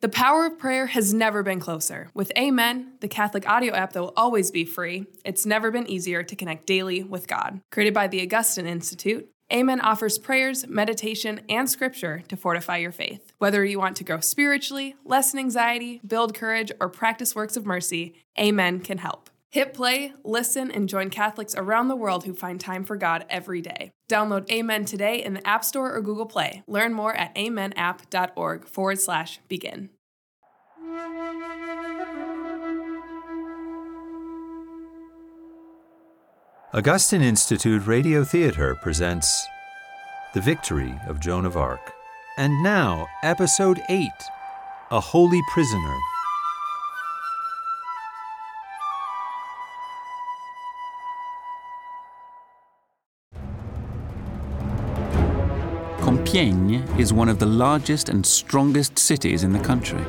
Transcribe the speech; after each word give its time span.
The 0.00 0.08
power 0.08 0.46
of 0.46 0.60
prayer 0.60 0.86
has 0.86 1.12
never 1.12 1.42
been 1.42 1.58
closer. 1.58 2.08
With 2.14 2.30
Amen, 2.38 2.92
the 3.00 3.08
Catholic 3.08 3.48
audio 3.48 3.74
app 3.74 3.94
that 3.94 4.00
will 4.00 4.12
always 4.16 4.52
be 4.52 4.64
free, 4.64 5.06
it's 5.24 5.44
never 5.44 5.72
been 5.72 5.90
easier 5.90 6.22
to 6.22 6.36
connect 6.36 6.66
daily 6.66 7.02
with 7.02 7.26
God. 7.26 7.60
Created 7.72 7.94
by 7.94 8.06
the 8.06 8.22
Augustine 8.22 8.66
Institute, 8.66 9.28
Amen 9.52 9.80
offers 9.80 10.16
prayers, 10.16 10.68
meditation, 10.68 11.40
and 11.48 11.68
scripture 11.68 12.22
to 12.28 12.36
fortify 12.36 12.76
your 12.76 12.92
faith. 12.92 13.32
Whether 13.38 13.64
you 13.64 13.80
want 13.80 13.96
to 13.96 14.04
grow 14.04 14.20
spiritually, 14.20 14.94
lessen 15.04 15.40
anxiety, 15.40 16.00
build 16.06 16.32
courage, 16.32 16.70
or 16.80 16.88
practice 16.88 17.34
works 17.34 17.56
of 17.56 17.66
mercy, 17.66 18.22
Amen 18.38 18.78
can 18.78 18.98
help. 18.98 19.27
Hit 19.50 19.72
play, 19.72 20.12
listen, 20.24 20.70
and 20.70 20.90
join 20.90 21.08
Catholics 21.08 21.54
around 21.56 21.88
the 21.88 21.96
world 21.96 22.24
who 22.24 22.34
find 22.34 22.60
time 22.60 22.84
for 22.84 22.96
God 22.96 23.24
every 23.30 23.62
day. 23.62 23.92
Download 24.10 24.50
Amen 24.50 24.84
today 24.84 25.24
in 25.24 25.32
the 25.32 25.46
App 25.46 25.64
Store 25.64 25.94
or 25.94 26.02
Google 26.02 26.26
Play. 26.26 26.62
Learn 26.66 26.92
more 26.92 27.14
at 27.14 27.34
amenapp.org 27.34 28.66
forward 28.66 29.00
slash 29.00 29.40
begin. 29.48 29.88
Augustine 36.74 37.22
Institute 37.22 37.86
Radio 37.86 38.24
Theater 38.24 38.74
presents 38.74 39.46
The 40.34 40.42
Victory 40.42 40.94
of 41.06 41.20
Joan 41.20 41.46
of 41.46 41.56
Arc. 41.56 41.94
And 42.36 42.62
now, 42.62 43.08
Episode 43.22 43.80
8 43.88 44.08
A 44.90 45.00
Holy 45.00 45.40
Prisoner. 45.50 45.96
Compiègne 56.28 57.00
is 57.00 57.10
one 57.10 57.30
of 57.30 57.38
the 57.38 57.46
largest 57.46 58.10
and 58.10 58.24
strongest 58.24 58.98
cities 58.98 59.44
in 59.44 59.52
the 59.54 59.58
country. 59.60 60.04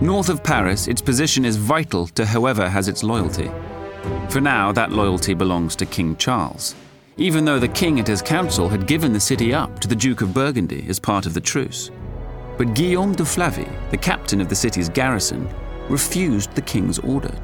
North 0.00 0.28
of 0.28 0.44
Paris, 0.44 0.86
its 0.86 1.02
position 1.02 1.44
is 1.44 1.56
vital 1.56 2.06
to 2.06 2.24
whoever 2.24 2.68
has 2.68 2.86
its 2.86 3.02
loyalty. 3.02 3.50
For 4.28 4.40
now, 4.40 4.70
that 4.70 4.92
loyalty 4.92 5.34
belongs 5.34 5.74
to 5.76 5.86
King 5.86 6.14
Charles, 6.14 6.76
even 7.16 7.44
though 7.44 7.58
the 7.58 7.66
king 7.66 7.98
and 7.98 8.06
his 8.06 8.22
council 8.22 8.68
had 8.68 8.86
given 8.86 9.12
the 9.12 9.18
city 9.18 9.52
up 9.52 9.80
to 9.80 9.88
the 9.88 9.96
Duke 9.96 10.20
of 10.20 10.32
Burgundy 10.32 10.86
as 10.88 11.00
part 11.00 11.26
of 11.26 11.34
the 11.34 11.40
truce. 11.40 11.90
But 12.56 12.74
Guillaume 12.74 13.16
de 13.16 13.24
Flavy, 13.24 13.68
the 13.90 13.96
captain 13.96 14.40
of 14.40 14.48
the 14.48 14.54
city's 14.54 14.88
garrison, 14.88 15.52
refused 15.88 16.54
the 16.54 16.62
king's 16.62 17.00
order. 17.00 17.34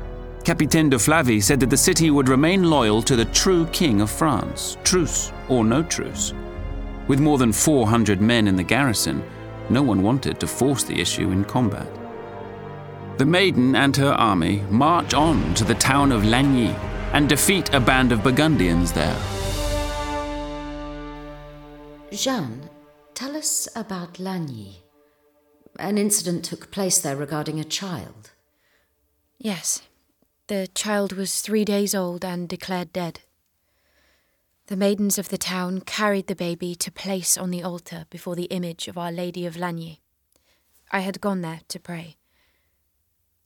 Capitaine 0.45 0.91
de 0.91 0.97
Flavy 0.97 1.41
said 1.41 1.59
that 1.59 1.71
the 1.71 1.77
city 1.77 2.13
would 2.13 2.29
remain 2.29 2.71
loyal 2.71 3.03
to 3.03 3.17
the 3.17 3.25
true 3.25 3.67
king 3.73 4.01
of 4.01 4.09
France, 4.09 4.77
truce 4.85 5.33
or 5.49 5.65
no 5.65 5.83
truce. 5.83 6.33
With 7.09 7.21
more 7.21 7.39
than 7.39 7.53
400 7.53 8.21
men 8.21 8.49
in 8.49 8.57
the 8.57 8.63
garrison, 8.63 9.23
no 9.71 9.83
one 9.83 10.03
wanted 10.03 10.41
to 10.41 10.47
force 10.47 10.83
the 10.85 11.01
issue 11.01 11.31
in 11.31 11.45
combat. 11.45 11.89
The 13.19 13.27
maiden 13.27 13.75
and 13.77 13.97
her 13.97 14.13
army 14.13 14.63
march 14.71 15.15
on 15.15 15.55
to 15.55 15.65
the 15.65 15.75
town 15.75 16.13
of 16.13 16.23
Lagny 16.23 16.75
and 17.13 17.29
defeat 17.29 17.73
a 17.73 17.81
band 17.81 18.13
of 18.13 18.23
Burgundians 18.23 18.93
there. 18.93 19.17
Jeanne, 22.13 22.69
tell 23.15 23.37
us 23.37 23.69
about 23.75 24.15
Lagny. 24.15 24.77
An 25.79 25.99
incident 25.99 26.45
took 26.45 26.71
place 26.71 26.99
there 26.99 27.17
regarding 27.17 27.61
a 27.61 27.65
child. 27.65 28.33
Yes. 29.39 29.83
The 30.49 30.69
child 30.75 31.13
was 31.13 31.41
three 31.41 31.65
days 31.65 31.95
old 31.95 32.25
and 32.25 32.49
declared 32.49 32.93
dead. 32.93 33.21
The 34.69 34.77
maidens 34.77 35.17
of 35.17 35.29
the 35.29 35.39
town 35.39 35.83
carried 35.83 36.27
the 36.27 36.35
baby 36.35 36.75
to 36.75 36.91
place 36.91 37.39
on 37.39 37.53
the 37.53 37.63
altar 37.63 38.07
before 38.11 38.35
the 38.35 38.47
image 38.47 38.89
of 38.89 38.99
Our 38.99 39.13
Lady 39.13 39.47
of 39.47 39.55
Lagny. 39.55 40.01
I 40.91 41.01
had 41.01 41.21
gone 41.21 41.41
there 41.41 41.61
to 41.69 41.79
pray. 41.79 42.17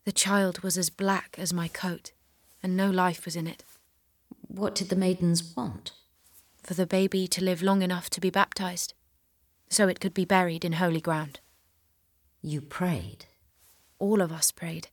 The 0.07 0.13
child 0.13 0.61
was 0.61 0.79
as 0.79 0.89
black 0.89 1.37
as 1.39 1.53
my 1.53 1.69
coat, 1.69 2.13
and 2.63 2.75
no 2.75 2.89
life 2.89 3.27
was 3.27 3.37
in 3.37 3.47
it. 3.47 3.65
What 4.49 4.75
did 4.75 4.89
the 4.89 4.97
maidens 4.97 5.55
want? 5.55 5.93
For 6.63 6.73
the 6.73 6.87
baby 6.87 7.29
to 7.29 7.45
live 7.45 7.61
long 7.61 7.83
enough 7.83 8.09
to 8.11 8.21
be 8.21 8.31
baptized, 8.31 8.95
so 9.69 9.89
it 9.89 10.01
could 10.01 10.15
be 10.15 10.25
buried 10.25 10.65
in 10.65 10.73
holy 10.73 11.03
ground. 11.03 11.41
You 12.41 12.63
prayed? 12.63 13.27
All 13.99 14.23
of 14.23 14.33
us 14.33 14.51
prayed. 14.51 14.89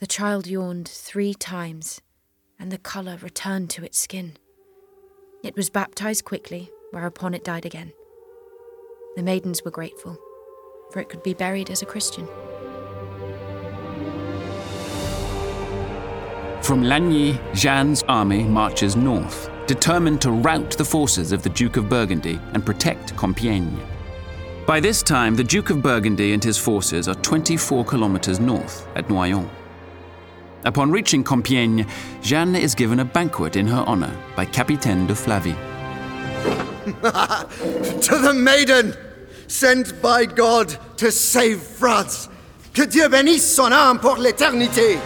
The 0.00 0.08
child 0.08 0.48
yawned 0.48 0.88
three 0.88 1.34
times, 1.34 2.00
and 2.58 2.72
the 2.72 2.78
colour 2.78 3.16
returned 3.22 3.70
to 3.70 3.84
its 3.84 4.00
skin. 4.00 4.38
It 5.42 5.56
was 5.56 5.70
baptized 5.70 6.24
quickly, 6.24 6.70
whereupon 6.92 7.34
it 7.34 7.42
died 7.42 7.66
again. 7.66 7.92
The 9.16 9.24
maidens 9.24 9.64
were 9.64 9.72
grateful, 9.72 10.16
for 10.92 11.00
it 11.00 11.08
could 11.08 11.24
be 11.24 11.34
buried 11.34 11.68
as 11.68 11.82
a 11.82 11.86
Christian. 11.86 12.26
From 16.62 16.84
Lagny, 16.84 17.40
Jeanne's 17.54 18.04
army 18.04 18.44
marches 18.44 18.94
north, 18.94 19.50
determined 19.66 20.20
to 20.22 20.30
rout 20.30 20.70
the 20.78 20.84
forces 20.84 21.32
of 21.32 21.42
the 21.42 21.50
Duke 21.50 21.76
of 21.76 21.88
Burgundy 21.88 22.38
and 22.52 22.64
protect 22.64 23.16
Compiègne. 23.16 23.84
By 24.64 24.78
this 24.78 25.02
time, 25.02 25.34
the 25.34 25.42
Duke 25.42 25.70
of 25.70 25.82
Burgundy 25.82 26.34
and 26.34 26.44
his 26.44 26.56
forces 26.56 27.08
are 27.08 27.16
24 27.16 27.84
kilometers 27.84 28.38
north 28.38 28.86
at 28.94 29.08
Noyon. 29.08 29.50
Upon 30.64 30.92
reaching 30.92 31.24
Compiègne, 31.24 31.88
Jeanne 32.22 32.54
is 32.54 32.74
given 32.74 33.00
a 33.00 33.04
banquet 33.04 33.56
in 33.56 33.66
her 33.66 33.84
honor 33.86 34.14
by 34.36 34.44
Capitaine 34.44 35.06
de 35.06 35.14
Flavy. 35.14 35.52
to 36.84 38.18
the 38.18 38.32
maiden, 38.34 38.94
sent 39.48 40.00
by 40.00 40.24
God 40.24 40.76
to 40.98 41.10
save 41.10 41.60
France. 41.60 42.28
Que 42.74 42.86
Dieu 42.86 43.08
bénisse 43.08 43.44
son 43.44 43.70
âme 43.72 44.00
pour 44.00 44.16
l'éternité. 44.16 44.98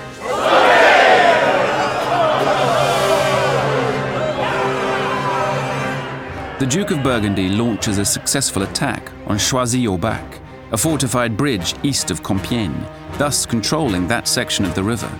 The 6.58 6.66
Duke 6.66 6.90
of 6.90 7.02
Burgundy 7.02 7.50
launches 7.50 7.98
a 7.98 8.04
successful 8.04 8.62
attack 8.62 9.10
on 9.26 9.36
Choisy-au-Bac, 9.36 10.40
a 10.72 10.76
fortified 10.76 11.36
bridge 11.36 11.74
east 11.82 12.10
of 12.10 12.22
Compiègne, 12.22 12.74
thus 13.18 13.44
controlling 13.44 14.08
that 14.08 14.26
section 14.26 14.64
of 14.64 14.74
the 14.74 14.82
river. 14.82 15.10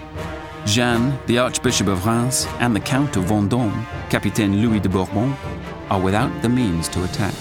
Jeanne, 0.67 1.17
the 1.27 1.39
Archbishop 1.39 1.87
of 1.87 2.05
Reims, 2.05 2.45
and 2.59 2.75
the 2.75 2.81
Count 2.81 3.17
of 3.17 3.27
Vendôme, 3.27 3.87
Capitaine 4.11 4.61
Louis 4.61 4.81
de 4.81 4.89
Bourbon, 4.89 5.33
are 5.89 6.01
without 6.01 6.43
the 6.43 6.49
means 6.49 6.89
to 6.89 7.05
attack. 7.05 7.33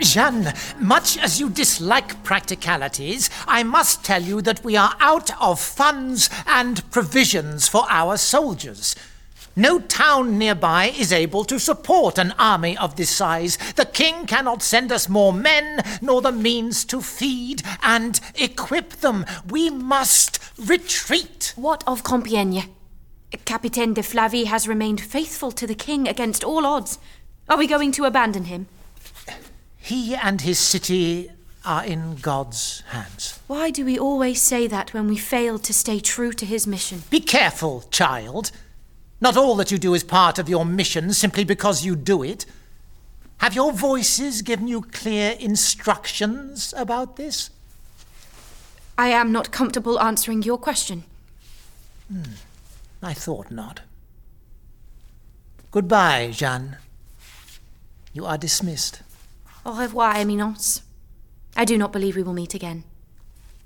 Jeanne, 0.00 0.54
much 0.80 1.18
as 1.18 1.38
you 1.38 1.50
dislike 1.50 2.24
practicalities, 2.24 3.28
I 3.46 3.62
must 3.62 4.04
tell 4.04 4.22
you 4.22 4.40
that 4.40 4.64
we 4.64 4.74
are 4.74 4.96
out 5.00 5.38
of 5.38 5.60
funds 5.60 6.30
and 6.46 6.90
provisions 6.90 7.68
for 7.68 7.84
our 7.90 8.16
soldiers. 8.16 8.96
No 9.54 9.78
town 9.78 10.38
nearby 10.38 10.86
is 10.86 11.12
able 11.12 11.44
to 11.44 11.60
support 11.60 12.16
an 12.16 12.32
army 12.38 12.74
of 12.78 12.96
this 12.96 13.10
size. 13.10 13.58
The 13.76 13.84
king 13.84 14.24
cannot 14.24 14.62
send 14.62 14.90
us 14.90 15.10
more 15.10 15.34
men, 15.34 15.82
nor 16.00 16.22
the 16.22 16.32
means 16.32 16.86
to 16.86 17.02
feed 17.02 17.62
and 17.82 18.18
equip 18.36 18.92
them. 18.92 19.26
We 19.50 19.68
must 19.68 20.41
retreat. 20.58 21.52
What 21.56 21.82
of 21.86 22.02
Compiègne? 22.02 22.68
Capitaine 23.44 23.94
de 23.94 24.02
Flavy 24.02 24.44
has 24.44 24.68
remained 24.68 25.00
faithful 25.00 25.52
to 25.52 25.66
the 25.66 25.74
king 25.74 26.06
against 26.06 26.44
all 26.44 26.66
odds. 26.66 26.98
Are 27.48 27.58
we 27.58 27.66
going 27.66 27.92
to 27.92 28.04
abandon 28.04 28.44
him? 28.44 28.66
He 29.78 30.14
and 30.14 30.40
his 30.40 30.58
city 30.58 31.30
are 31.64 31.84
in 31.84 32.16
God's 32.16 32.82
hands. 32.88 33.40
Why 33.46 33.70
do 33.70 33.84
we 33.84 33.98
always 33.98 34.40
say 34.40 34.66
that 34.66 34.92
when 34.92 35.08
we 35.08 35.16
fail 35.16 35.58
to 35.58 35.72
stay 35.72 36.00
true 36.00 36.32
to 36.32 36.46
his 36.46 36.66
mission? 36.66 37.02
Be 37.10 37.20
careful, 37.20 37.82
child. 37.90 38.50
Not 39.20 39.36
all 39.36 39.54
that 39.56 39.70
you 39.70 39.78
do 39.78 39.94
is 39.94 40.04
part 40.04 40.38
of 40.38 40.48
your 40.48 40.64
mission 40.64 41.12
simply 41.12 41.44
because 41.44 41.84
you 41.84 41.96
do 41.96 42.22
it. 42.22 42.44
Have 43.38 43.54
your 43.54 43.72
voices 43.72 44.42
given 44.42 44.68
you 44.68 44.82
clear 44.82 45.36
instructions 45.38 46.74
about 46.76 47.16
this? 47.16 47.50
I 48.98 49.08
am 49.08 49.32
not 49.32 49.52
comfortable 49.52 49.98
answering 50.00 50.42
your 50.42 50.58
question. 50.58 51.04
Hmm. 52.08 52.22
I 53.02 53.14
thought 53.14 53.50
not. 53.50 53.80
Goodbye, 55.70 56.30
Jeanne. 56.32 56.76
You 58.12 58.26
are 58.26 58.38
dismissed. 58.38 59.02
Au 59.64 59.72
revoir, 59.72 60.14
Eminence. 60.16 60.82
I 61.56 61.64
do 61.64 61.78
not 61.78 61.92
believe 61.92 62.16
we 62.16 62.22
will 62.22 62.34
meet 62.34 62.54
again. 62.54 62.84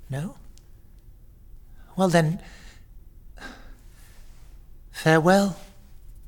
No? 0.09 0.35
Well 1.95 2.09
then, 2.09 2.39
Farewell, 4.91 5.57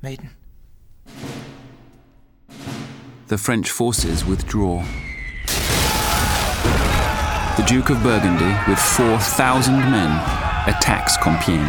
maiden. 0.02 0.30
The 3.28 3.38
French 3.38 3.70
forces 3.70 4.24
withdraw. 4.24 4.84
The 7.60 7.66
Duke 7.66 7.90
of 7.90 8.02
Burgundy, 8.02 8.56
with 8.66 8.78
4,000 8.78 9.76
men, 9.76 10.10
attacks 10.66 11.18
Compiègne. 11.18 11.60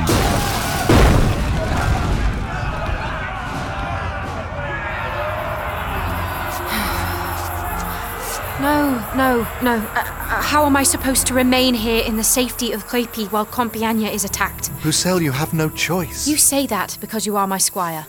No, 8.62 9.06
No, 9.18 9.46
no. 9.62 9.74
Uh, 9.74 10.00
uh, 10.00 10.42
how 10.42 10.66
am 10.66 10.78
I 10.78 10.84
supposed 10.84 11.28
to 11.28 11.34
remain 11.34 11.74
here 11.74 12.06
in 12.06 12.16
the 12.16 12.24
safety 12.24 12.72
of 12.72 12.88
Crépy 12.88 13.30
while 13.30 13.46
Compiègne 13.46 14.10
is 14.14 14.24
attacked? 14.24 14.72
Roussel, 14.86 15.22
you 15.22 15.34
have 15.34 15.54
no 15.54 15.68
choice. 15.68 16.26
You 16.26 16.38
say 16.38 16.68
that 16.68 16.98
because 17.02 17.26
you 17.26 17.36
are 17.36 17.48
my 17.48 17.58
squire. 17.58 18.06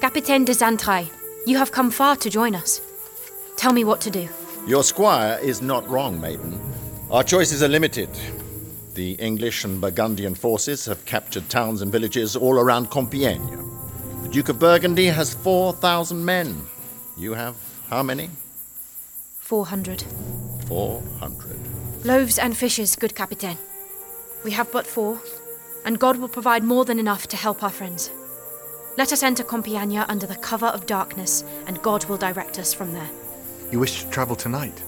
Capitaine 0.00 0.46
de 0.46 0.54
Xaintrailles, 0.54 1.10
you 1.46 1.58
have 1.58 1.70
come 1.70 1.90
far 1.90 2.16
to 2.16 2.30
join 2.30 2.54
us. 2.54 2.80
Tell 3.56 3.74
me 3.74 3.84
what 3.84 4.00
to 4.00 4.10
do. 4.10 4.26
Your 4.66 4.82
squire 4.82 5.38
is 5.42 5.60
not 5.60 5.86
wrong, 5.86 6.18
maiden. 6.18 6.58
Our 7.10 7.24
choices 7.24 7.62
are 7.62 7.68
limited. 7.68 8.10
The 8.92 9.12
English 9.12 9.64
and 9.64 9.80
Burgundian 9.80 10.34
forces 10.34 10.84
have 10.84 11.06
captured 11.06 11.48
towns 11.48 11.80
and 11.80 11.90
villages 11.90 12.36
all 12.36 12.58
around 12.58 12.90
Compiègne. 12.90 14.22
The 14.24 14.28
Duke 14.28 14.50
of 14.50 14.58
Burgundy 14.58 15.06
has 15.06 15.32
4,000 15.32 16.22
men. 16.22 16.60
You 17.16 17.32
have 17.32 17.56
how 17.88 18.02
many? 18.02 18.28
400. 19.38 20.04
400. 20.66 22.04
Loaves 22.04 22.38
and 22.38 22.54
fishes, 22.54 22.94
good 22.94 23.14
Capitaine. 23.14 23.56
We 24.44 24.50
have 24.50 24.70
but 24.70 24.86
four, 24.86 25.18
and 25.86 25.98
God 25.98 26.18
will 26.18 26.28
provide 26.28 26.62
more 26.62 26.84
than 26.84 26.98
enough 26.98 27.26
to 27.28 27.38
help 27.38 27.62
our 27.62 27.70
friends. 27.70 28.10
Let 28.98 29.14
us 29.14 29.22
enter 29.22 29.44
Compiègne 29.44 30.04
under 30.10 30.26
the 30.26 30.36
cover 30.36 30.66
of 30.66 30.84
darkness, 30.84 31.42
and 31.66 31.80
God 31.80 32.04
will 32.04 32.18
direct 32.18 32.58
us 32.58 32.74
from 32.74 32.92
there. 32.92 33.08
You 33.72 33.78
wish 33.78 34.04
to 34.04 34.10
travel 34.10 34.36
tonight? 34.36 34.82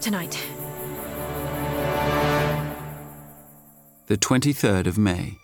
Tonight. 0.00 0.36
The 4.10 4.18
23rd 4.18 4.88
of 4.88 4.98
May. 4.98 5.38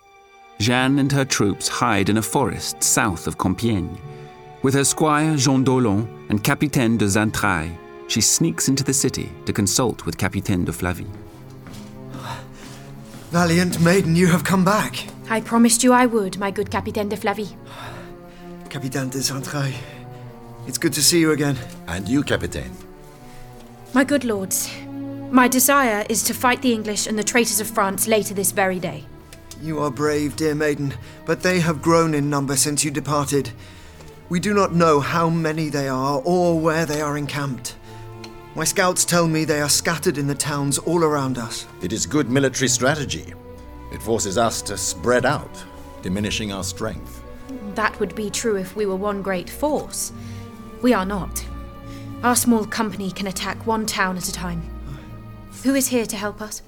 Jeanne 0.59 0.99
and 0.99 1.13
her 1.13 1.25
troops 1.25 1.69
hide 1.69 2.09
in 2.09 2.17
a 2.17 2.21
forest 2.21 2.83
south 2.83 3.29
of 3.29 3.39
Compiègne. 3.39 3.97
With 4.63 4.75
her 4.75 4.83
squire 4.83 5.37
Jean 5.37 5.63
d'Aulon 5.63 6.09
and 6.31 6.43
Capitaine 6.43 6.97
de 6.97 7.05
Xaintrailles, 7.05 7.79
she 8.09 8.21
sneaks 8.21 8.67
into 8.67 8.83
the 8.83 8.93
city 8.93 9.31
to 9.45 9.53
consult 9.53 10.05
with 10.05 10.19
Capitaine 10.19 10.65
de 10.65 10.73
Flavy. 10.73 11.07
Valiant 13.31 13.81
maiden, 13.81 14.17
you 14.17 14.27
have 14.27 14.43
come 14.43 14.65
back. 14.65 15.07
I 15.31 15.43
promised 15.43 15.85
you 15.85 15.93
I 15.93 16.07
would, 16.07 16.37
my 16.41 16.51
good 16.51 16.69
Capitaine 16.69 17.09
de 17.09 17.17
Flavy. 17.17 17.57
Capitaine 18.69 19.11
de 19.11 19.19
Xaintrailles, 19.19 19.77
it's 20.67 20.77
good 20.77 20.93
to 20.95 21.03
see 21.05 21.21
you 21.21 21.31
again. 21.31 21.57
And 21.87 22.09
you, 22.09 22.25
Capitaine? 22.25 22.73
My 23.95 24.03
good 24.03 24.25
lords, 24.25 24.69
my 25.31 25.49
desire 25.49 26.05
is 26.09 26.23
to 26.25 26.35
fight 26.35 26.63
the 26.63 26.73
English 26.73 27.07
and 27.07 27.19
the 27.19 27.25
traitors 27.25 27.61
of 27.61 27.69
France 27.69 28.07
later 28.07 28.35
this 28.35 28.53
very 28.53 28.79
day. 28.79 29.05
You 29.61 29.81
are 29.81 29.91
brave, 29.91 30.37
dear 30.37 30.55
maiden, 30.55 30.95
but 31.25 31.43
they 31.43 31.61
have 31.61 31.83
grown 31.83 32.15
in 32.15 32.31
number 32.31 32.57
since 32.57 32.85
you 32.85 32.91
departed. 32.91 33.51
We 34.29 34.41
do 34.41 34.53
not 34.53 34.75
know 34.75 35.01
how 35.01 35.31
many 35.31 35.69
they 35.69 35.89
are 35.89 36.21
or 36.25 36.59
where 36.59 36.85
they 36.85 37.01
are 37.01 37.17
encamped. 37.17 37.77
My 38.55 38.65
scouts 38.65 39.05
tell 39.05 39.27
me 39.27 39.45
they 39.45 39.61
are 39.61 39.69
scattered 39.69 40.19
in 40.19 40.27
the 40.27 40.35
towns 40.35 40.79
all 40.79 41.05
around 41.05 41.39
us. 41.39 41.67
It 41.83 41.93
is 41.93 42.07
good 42.07 42.31
military 42.31 42.69
strategy. 42.69 43.35
It 43.93 44.03
forces 44.03 44.39
us 44.39 44.63
to 44.63 44.77
spread 44.77 45.25
out, 45.25 45.65
diminishing 46.03 46.53
our 46.53 46.65
strength. 46.65 47.23
That 47.75 47.99
would 48.01 48.15
be 48.15 48.31
true 48.31 48.57
if 48.57 48.77
we 48.77 48.87
were 48.87 48.97
one 48.97 49.23
great 49.23 49.49
force. 49.49 50.13
We 50.83 50.93
are 50.93 51.07
not. 51.07 51.45
Our 52.23 52.37
small 52.37 52.65
company 52.65 53.11
can 53.11 53.27
attack 53.27 53.67
one 53.67 53.87
town 53.87 54.17
at 54.17 54.29
a 54.29 54.33
time. 54.33 54.76
Who 55.65 55.75
is 55.75 55.89
here 55.89 56.07
to 56.07 56.17
help 56.17 56.41
us? 56.41 56.63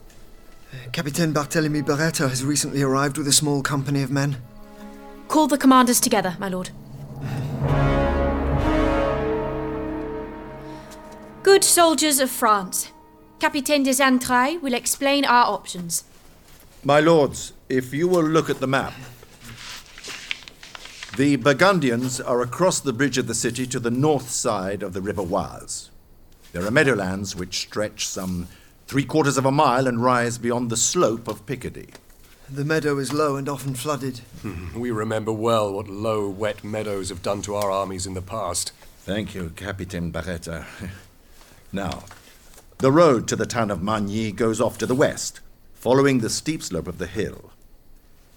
Uh, 0.73 0.91
Capitaine 0.93 1.33
Barthélemy 1.33 1.83
Beretta 1.83 2.29
has 2.29 2.45
recently 2.45 2.83
arrived 2.83 3.17
with 3.17 3.29
a 3.29 3.33
small 3.33 3.63
company 3.63 4.03
of 4.03 4.11
men. 4.11 4.37
Call 5.29 5.47
the 5.47 5.59
commanders 5.59 6.01
together, 6.01 6.37
my 6.39 6.49
lord. 6.49 6.71
Good 11.43 11.65
soldiers 11.65 12.19
of 12.19 12.31
France, 12.31 12.93
Capitaine 13.39 13.83
de 13.83 13.91
Xaintrailles 13.91 14.61
will 14.61 14.75
explain 14.75 15.25
our 15.25 15.47
options. 15.47 16.05
My 16.85 17.01
lords, 17.01 17.53
if 17.69 17.95
you 17.95 18.09
will 18.09 18.23
look 18.25 18.51
at 18.51 18.61
the 18.61 18.67
map, 18.67 18.95
the 21.17 21.37
Burgundians 21.37 22.21
are 22.21 22.43
across 22.43 22.81
the 22.81 22.93
bridge 22.93 23.19
of 23.19 23.27
the 23.27 23.35
city 23.35 23.67
to 23.67 23.81
the 23.81 23.91
north 23.91 24.31
side 24.31 24.83
of 24.83 24.93
the 24.93 25.01
River 25.01 25.23
Oise. 25.23 25.91
There 26.53 26.65
are 26.65 26.71
meadowlands 26.71 27.35
which 27.35 27.59
stretch 27.59 28.07
some 28.07 28.49
three 28.89 29.05
quarters 29.05 29.37
of 29.37 29.45
a 29.45 29.53
mile 29.53 29.87
and 29.87 30.03
rise 30.03 30.39
beyond 30.39 30.71
the 30.71 30.77
slope 30.77 31.29
of 31.29 31.45
Picardy. 31.45 31.91
The 32.49 32.65
meadow 32.65 32.97
is 32.97 33.13
low 33.13 33.37
and 33.37 33.47
often 33.47 33.75
flooded. 33.75 34.23
We 34.75 34.91
remember 34.91 35.31
well 35.31 35.71
what 35.75 35.89
low, 35.89 36.27
wet 36.31 36.65
meadows 36.65 37.11
have 37.11 37.21
done 37.21 37.43
to 37.43 37.55
our 37.55 37.71
armies 37.71 38.07
in 38.07 38.15
the 38.15 38.23
past. 38.23 38.73
Thank 39.05 39.35
you, 39.35 39.53
Captain 39.55 40.11
Barretta. 40.11 40.65
now, 41.73 42.05
the 42.79 42.91
road 42.91 43.29
to 43.29 43.37
the 43.37 43.45
town 43.45 43.71
of 43.71 43.81
Margny 43.81 44.35
goes 44.35 44.59
off 44.59 44.79
to 44.79 44.87
the 44.87 44.95
west, 44.95 45.41
following 45.75 46.21
the 46.21 46.31
steep 46.31 46.63
slope 46.63 46.89
of 46.89 46.97
the 46.97 47.07
hill. 47.07 47.51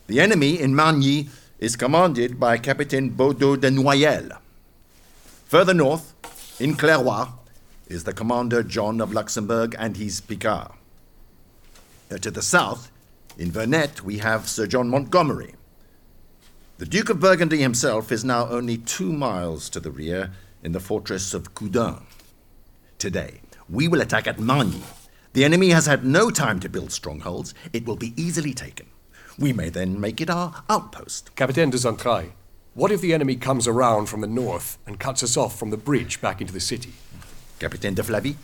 The 0.07 0.19
enemy 0.19 0.59
in 0.59 0.75
Margny 0.75 1.29
is 1.59 1.77
commanded 1.77 2.41
by 2.41 2.57
Captain 2.57 3.09
Baudot 3.09 3.61
de 3.61 3.71
Noyelles. 3.71 4.37
Further 5.45 5.73
north, 5.73 6.13
in 6.59 6.75
Clairoy, 6.75 7.29
is 7.91 8.05
the 8.05 8.13
commander 8.13 8.63
John 8.63 9.01
of 9.01 9.13
Luxembourg 9.13 9.75
and 9.77 9.97
his 9.97 10.21
Picard. 10.21 10.71
Uh, 12.09 12.17
to 12.17 12.31
the 12.31 12.41
south, 12.41 12.89
in 13.37 13.51
Vernet, 13.51 14.03
we 14.03 14.19
have 14.19 14.47
Sir 14.47 14.65
John 14.65 14.89
Montgomery. 14.89 15.55
The 16.77 16.85
Duke 16.85 17.09
of 17.09 17.19
Burgundy 17.19 17.57
himself 17.57 18.11
is 18.11 18.23
now 18.23 18.47
only 18.47 18.77
two 18.77 19.11
miles 19.11 19.69
to 19.69 19.79
the 19.79 19.91
rear 19.91 20.31
in 20.63 20.71
the 20.71 20.79
fortress 20.79 21.33
of 21.33 21.53
Coudun. 21.53 22.03
Today, 22.97 23.41
we 23.69 23.87
will 23.87 24.01
attack 24.01 24.25
at 24.25 24.37
Margny. 24.37 24.83
The 25.33 25.43
enemy 25.43 25.69
has 25.69 25.85
had 25.85 26.05
no 26.05 26.29
time 26.29 26.59
to 26.61 26.69
build 26.69 26.91
strongholds. 26.91 27.53
It 27.73 27.85
will 27.85 27.97
be 27.97 28.13
easily 28.15 28.53
taken. 28.53 28.87
We 29.37 29.53
may 29.53 29.69
then 29.69 29.99
make 29.99 30.21
it 30.21 30.29
our 30.29 30.63
outpost. 30.69 31.35
Capitaine 31.35 31.69
de 31.69 31.77
Xaintrailles, 31.77 32.31
what 32.73 32.91
if 32.91 33.01
the 33.01 33.13
enemy 33.13 33.35
comes 33.35 33.67
around 33.67 34.07
from 34.07 34.21
the 34.21 34.27
north 34.27 34.77
and 34.85 34.99
cuts 34.99 35.23
us 35.23 35.35
off 35.35 35.59
from 35.59 35.71
the 35.71 35.77
bridge 35.77 36.21
back 36.21 36.39
into 36.39 36.53
the 36.53 36.59
city? 36.59 36.93
Capitaine 37.61 37.93
de 37.93 38.01
Flavy? 38.01 38.37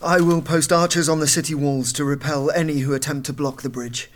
I 0.00 0.20
will 0.20 0.40
post 0.40 0.72
archers 0.72 1.08
on 1.08 1.18
the 1.18 1.26
city 1.26 1.52
walls 1.52 1.92
to 1.94 2.04
repel 2.04 2.48
any 2.52 2.78
who 2.78 2.94
attempt 2.94 3.26
to 3.26 3.32
block 3.32 3.62
the 3.62 3.68
bridge. 3.68 4.08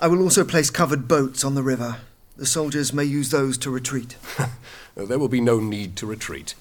I 0.00 0.08
will 0.08 0.22
also 0.22 0.46
place 0.46 0.70
covered 0.70 1.06
boats 1.06 1.44
on 1.44 1.54
the 1.54 1.62
river. 1.62 1.98
The 2.38 2.46
soldiers 2.46 2.94
may 2.94 3.04
use 3.04 3.30
those 3.30 3.58
to 3.58 3.70
retreat. 3.70 4.16
there 4.94 5.18
will 5.18 5.28
be 5.28 5.42
no 5.42 5.60
need 5.60 5.94
to 5.96 6.06
retreat. 6.06 6.54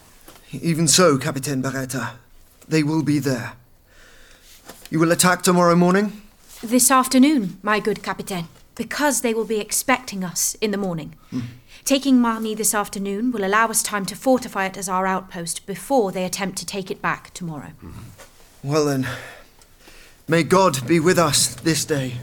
Even 0.51 0.89
so, 0.89 1.17
Capitaine 1.17 1.63
Beretta, 1.63 2.15
they 2.67 2.83
will 2.83 3.01
be 3.01 3.19
there. 3.19 3.53
You 4.89 4.99
will 4.99 5.13
attack 5.13 5.41
tomorrow 5.41 5.75
morning? 5.75 6.21
This 6.61 6.91
afternoon, 6.91 7.59
my 7.63 7.79
good 7.79 8.03
Capitaine, 8.03 8.49
because 8.75 9.21
they 9.21 9.33
will 9.33 9.45
be 9.45 9.61
expecting 9.61 10.25
us 10.25 10.55
in 10.55 10.71
the 10.71 10.77
morning. 10.77 11.15
Mm. 11.31 11.43
Taking 11.85 12.17
Margny 12.17 12.57
this 12.57 12.73
afternoon 12.73 13.31
will 13.31 13.45
allow 13.45 13.67
us 13.67 13.83
time 13.83 14.07
to 14.07 14.15
fortify 14.15 14.65
it 14.65 14.75
as 14.75 14.89
our 14.89 15.05
outpost 15.05 15.67
before 15.67 16.11
they 16.11 16.25
attempt 16.25 16.57
to 16.57 16.65
take 16.65 16.89
it 16.89 16.99
back 16.99 17.31
tomorrow. 17.35 17.73
Mm-hmm. 17.83 17.99
Well 18.63 18.85
then, 18.85 19.07
may 20.27 20.41
God 20.41 20.87
be 20.87 20.99
with 20.99 21.19
us 21.19 21.53
this 21.53 21.85
day. 21.85 22.15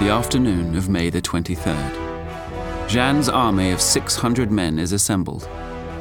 The 0.00 0.08
afternoon 0.08 0.74
of 0.74 0.88
May 0.88 1.10
the 1.10 1.20
23rd. 1.20 2.88
Jeanne's 2.88 3.28
army 3.28 3.70
of 3.70 3.82
600 3.82 4.50
men 4.50 4.78
is 4.78 4.92
assembled. 4.92 5.46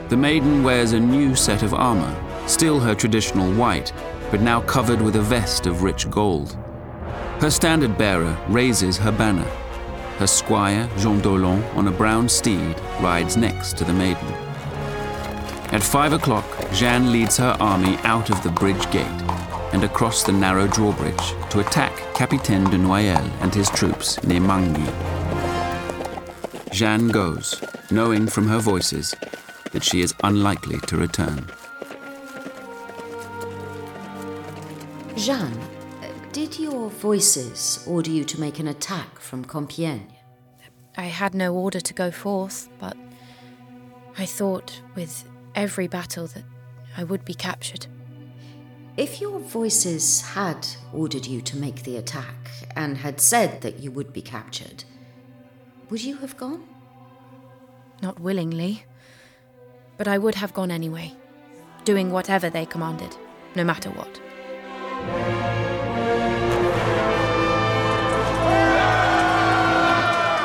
The 0.08 0.15
maiden 0.15 0.63
wears 0.63 0.93
a 0.93 1.00
new 1.00 1.36
set 1.36 1.62
of 1.62 1.74
armor, 1.74 2.15
still 2.48 2.79
her 2.79 2.96
traditional 2.96 3.53
white, 3.55 3.91
but 4.32 4.39
now 4.39 4.62
covered 4.62 5.01
with 5.01 5.17
a 5.17 5.22
vest 5.22 5.67
of 5.67 5.84
rich 5.84 6.10
gold. 6.10 6.55
Her 7.41 7.50
standard 7.50 7.98
bearer 7.98 8.38
raises 8.48 8.96
her 8.96 9.12
banner 9.12 9.51
her 10.24 10.27
squire, 10.27 10.89
Jean 11.00 11.20
d'Aulon, 11.20 11.62
on 11.75 11.89
a 11.89 11.92
brown 11.92 12.30
steed, 12.30 12.80
rides 13.01 13.36
next 13.36 13.75
to 13.75 13.84
the 13.84 13.92
maiden. 13.92 14.25
At 15.75 15.84
five 15.84 16.13
o'clock, 16.13 16.46
Jeanne 16.72 17.12
leads 17.12 17.36
her 17.36 17.58
army 17.60 17.98
out 18.03 18.30
of 18.30 18.42
the 18.42 18.51
bridge 18.51 18.89
gate 18.89 19.22
and 19.74 19.84
across 19.84 20.24
the 20.24 20.32
narrow 20.32 20.65
drawbridge 20.68 21.25
to 21.50 21.60
attack 21.60 21.94
Capitaine 22.15 22.63
de 22.70 22.77
Noyelles 22.77 23.30
and 23.42 23.53
his 23.53 23.70
troops 23.72 24.24
near 24.24 24.39
Margny. 24.39 24.88
Jeanne 26.72 27.10
goes, 27.10 27.62
knowing 27.92 28.25
from 28.25 28.48
her 28.48 28.60
voices 28.60 29.13
that 29.74 29.84
she 29.84 30.00
is 30.00 30.15
unlikely 30.24 30.80
to 30.88 30.96
return. 30.96 31.51
Jeanne, 35.18 35.60
uh, 36.01 36.08
did 36.32 36.58
your 36.58 36.89
voices 36.89 37.84
order 37.86 38.10
you 38.10 38.24
to 38.24 38.39
make 38.39 38.60
an 38.60 38.70
attack 38.70 39.20
from 39.20 39.44
Compiègne? 39.44 40.12
I 40.96 41.06
had 41.06 41.34
no 41.34 41.54
order 41.54 41.80
to 41.82 41.94
go 41.94 42.12
forth, 42.12 42.70
but 42.80 42.96
I 44.18 44.26
thought 44.26 44.82
with 44.96 45.24
every 45.56 45.88
battle 45.88 46.28
that 46.28 46.44
I 46.96 47.04
would 47.04 47.26
be 47.26 47.34
captured. 47.34 47.88
If 48.96 49.20
your 49.20 49.40
voices 49.40 50.22
had 50.22 50.68
ordered 50.94 51.26
you 51.26 51.42
to 51.42 51.58
make 51.58 51.82
the 51.84 51.98
attack 51.98 52.52
and 52.76 52.98
had 52.98 53.20
said 53.20 53.62
that 53.62 53.80
you 53.80 53.90
would 53.92 54.14
be 54.14 54.22
captured, 54.22 54.84
would 55.90 56.04
you 56.04 56.18
have 56.18 56.38
gone? 56.38 56.64
Not 58.02 58.20
willingly, 58.20 58.86
but 59.98 60.08
I 60.08 60.18
would 60.20 60.36
have 60.36 60.54
gone 60.54 60.70
anyway. 60.72 61.14
doing 61.86 62.12
whatever 62.12 62.50
they 62.50 62.66
commanded, 62.66 63.16
no 63.56 63.64
matter 63.64 63.90
what. 63.90 65.33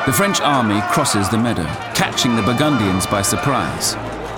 The 0.05 0.13
French 0.13 0.39
army 0.39 0.79
crosses 0.91 1.29
the 1.29 1.37
meadow, 1.37 1.65
catching 1.93 2.35
the 2.35 2.41
Burgundians 2.41 3.05
by 3.05 3.21
surprise. 3.21 3.93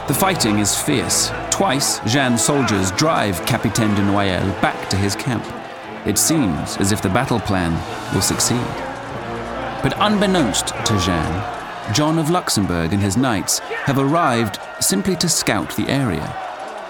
The 0.07 0.13
fighting 0.13 0.57
is 0.57 0.75
fierce. 0.75 1.31
Twice, 1.51 1.99
Jeanne's 1.99 2.43
soldiers 2.43 2.91
drive 2.91 3.45
Capitaine 3.45 3.93
de 3.93 4.01
Noyelles 4.01 4.59
back 4.59 4.89
to 4.89 4.97
his 4.97 5.15
camp. 5.15 5.45
It 6.05 6.17
seems 6.17 6.77
as 6.77 6.91
if 6.91 7.03
the 7.03 7.09
battle 7.09 7.39
plan 7.39 7.73
will 8.13 8.23
succeed. 8.23 8.65
But 9.83 9.93
unbeknownst 9.97 10.69
to 10.69 10.99
Jeanne, 10.99 11.93
John 11.93 12.17
of 12.17 12.31
Luxembourg 12.31 12.91
and 12.91 13.01
his 13.01 13.15
knights 13.15 13.59
have 13.85 13.99
arrived 13.99 14.59
simply 14.79 15.15
to 15.17 15.29
scout 15.29 15.75
the 15.75 15.87
area. 15.87 16.35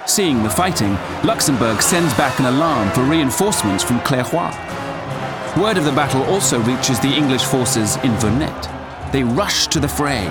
Seeing 0.08 0.44
the 0.44 0.50
fighting, 0.50 0.94
Luxembourg 1.24 1.82
sends 1.82 2.14
back 2.14 2.40
an 2.40 2.46
alarm 2.46 2.90
for 2.92 3.04
reinforcements 3.04 3.84
from 3.84 4.00
Clairoix. 4.00 4.81
Word 5.58 5.78
of 5.78 5.84
the 5.84 5.92
battle 5.92 6.24
also 6.24 6.60
reaches 6.62 6.98
the 7.02 7.14
English 7.14 7.44
forces 7.44 7.98
in 7.98 8.12
Vernet. 8.20 8.70
They 9.12 9.24
rush 9.24 9.68
to 9.68 9.82
the 9.82 9.88
fray. 9.88 10.28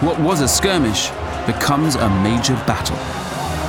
What 0.00 0.20
was 0.20 0.42
a 0.42 0.48
skirmish 0.48 1.08
becomes 1.46 1.94
a 1.94 2.10
major 2.22 2.52
battle. 2.66 2.98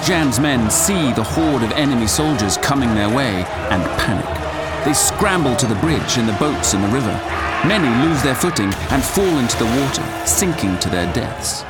Jeanne's 0.05 0.41
men 0.41 0.69
see 0.69 1.13
the 1.13 1.23
horde 1.23 1.63
of 1.63 1.71
enemy 1.71 2.05
soldiers 2.05 2.57
coming 2.57 2.93
their 2.95 3.07
way 3.07 3.45
and 3.71 3.81
panic. 4.01 4.83
They 4.83 4.93
scramble 4.93 5.55
to 5.55 5.67
the 5.67 5.75
bridge 5.75 6.17
and 6.17 6.27
the 6.27 6.33
boats 6.33 6.73
in 6.73 6.81
the 6.81 6.89
river. 6.89 7.15
Many 7.65 7.87
lose 8.05 8.21
their 8.21 8.35
footing 8.35 8.73
and 8.91 9.01
fall 9.01 9.39
into 9.39 9.57
the 9.57 9.71
water, 9.81 10.03
sinking 10.27 10.79
to 10.79 10.89
their 10.89 11.11
deaths. 11.13 11.63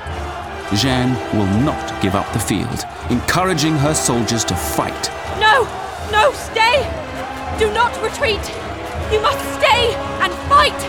Jeanne 0.82 1.14
will 1.38 1.62
not 1.62 2.02
give 2.02 2.16
up 2.16 2.32
the 2.34 2.40
field, 2.40 2.84
encouraging 3.12 3.76
her 3.78 3.94
soldiers 3.94 4.44
to 4.46 4.56
fight. 4.56 5.10
No! 5.40 5.66
No, 6.12 6.32
stay! 6.34 6.82
Do 7.60 7.72
not 7.74 7.96
retreat! 8.02 8.69
You 9.12 9.20
must 9.22 9.40
stay 9.60 9.96
and 10.22 10.32
fight! 10.48 10.80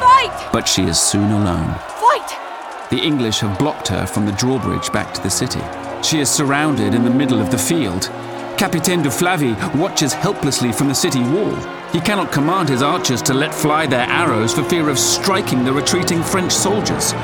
Fight! 0.00 0.52
But 0.52 0.68
she 0.68 0.82
is 0.84 1.00
soon 1.00 1.30
alone. 1.30 1.74
Fight! 1.98 2.90
The 2.90 3.00
English 3.00 3.40
have 3.40 3.58
blocked 3.58 3.88
her 3.88 4.06
from 4.06 4.26
the 4.26 4.32
drawbridge 4.32 4.92
back 4.92 5.14
to 5.14 5.22
the 5.22 5.30
city. 5.30 5.62
She 6.02 6.20
is 6.20 6.28
surrounded 6.28 6.94
in 6.94 7.04
the 7.04 7.10
middle 7.10 7.40
of 7.40 7.50
the 7.50 7.56
field. 7.56 8.10
Capitaine 8.58 9.02
de 9.02 9.10
Flavy 9.10 9.54
watches 9.78 10.12
helplessly 10.12 10.72
from 10.72 10.88
the 10.88 10.94
city 10.94 11.22
wall. 11.22 11.54
He 11.90 12.00
cannot 12.00 12.32
command 12.32 12.68
his 12.68 12.82
archers 12.82 13.22
to 13.22 13.32
let 13.32 13.54
fly 13.54 13.86
their 13.86 14.06
arrows 14.06 14.52
for 14.52 14.62
fear 14.64 14.90
of 14.90 14.98
striking 14.98 15.64
the 15.64 15.72
retreating 15.72 16.22
French 16.22 16.52
soldiers. 16.52 17.14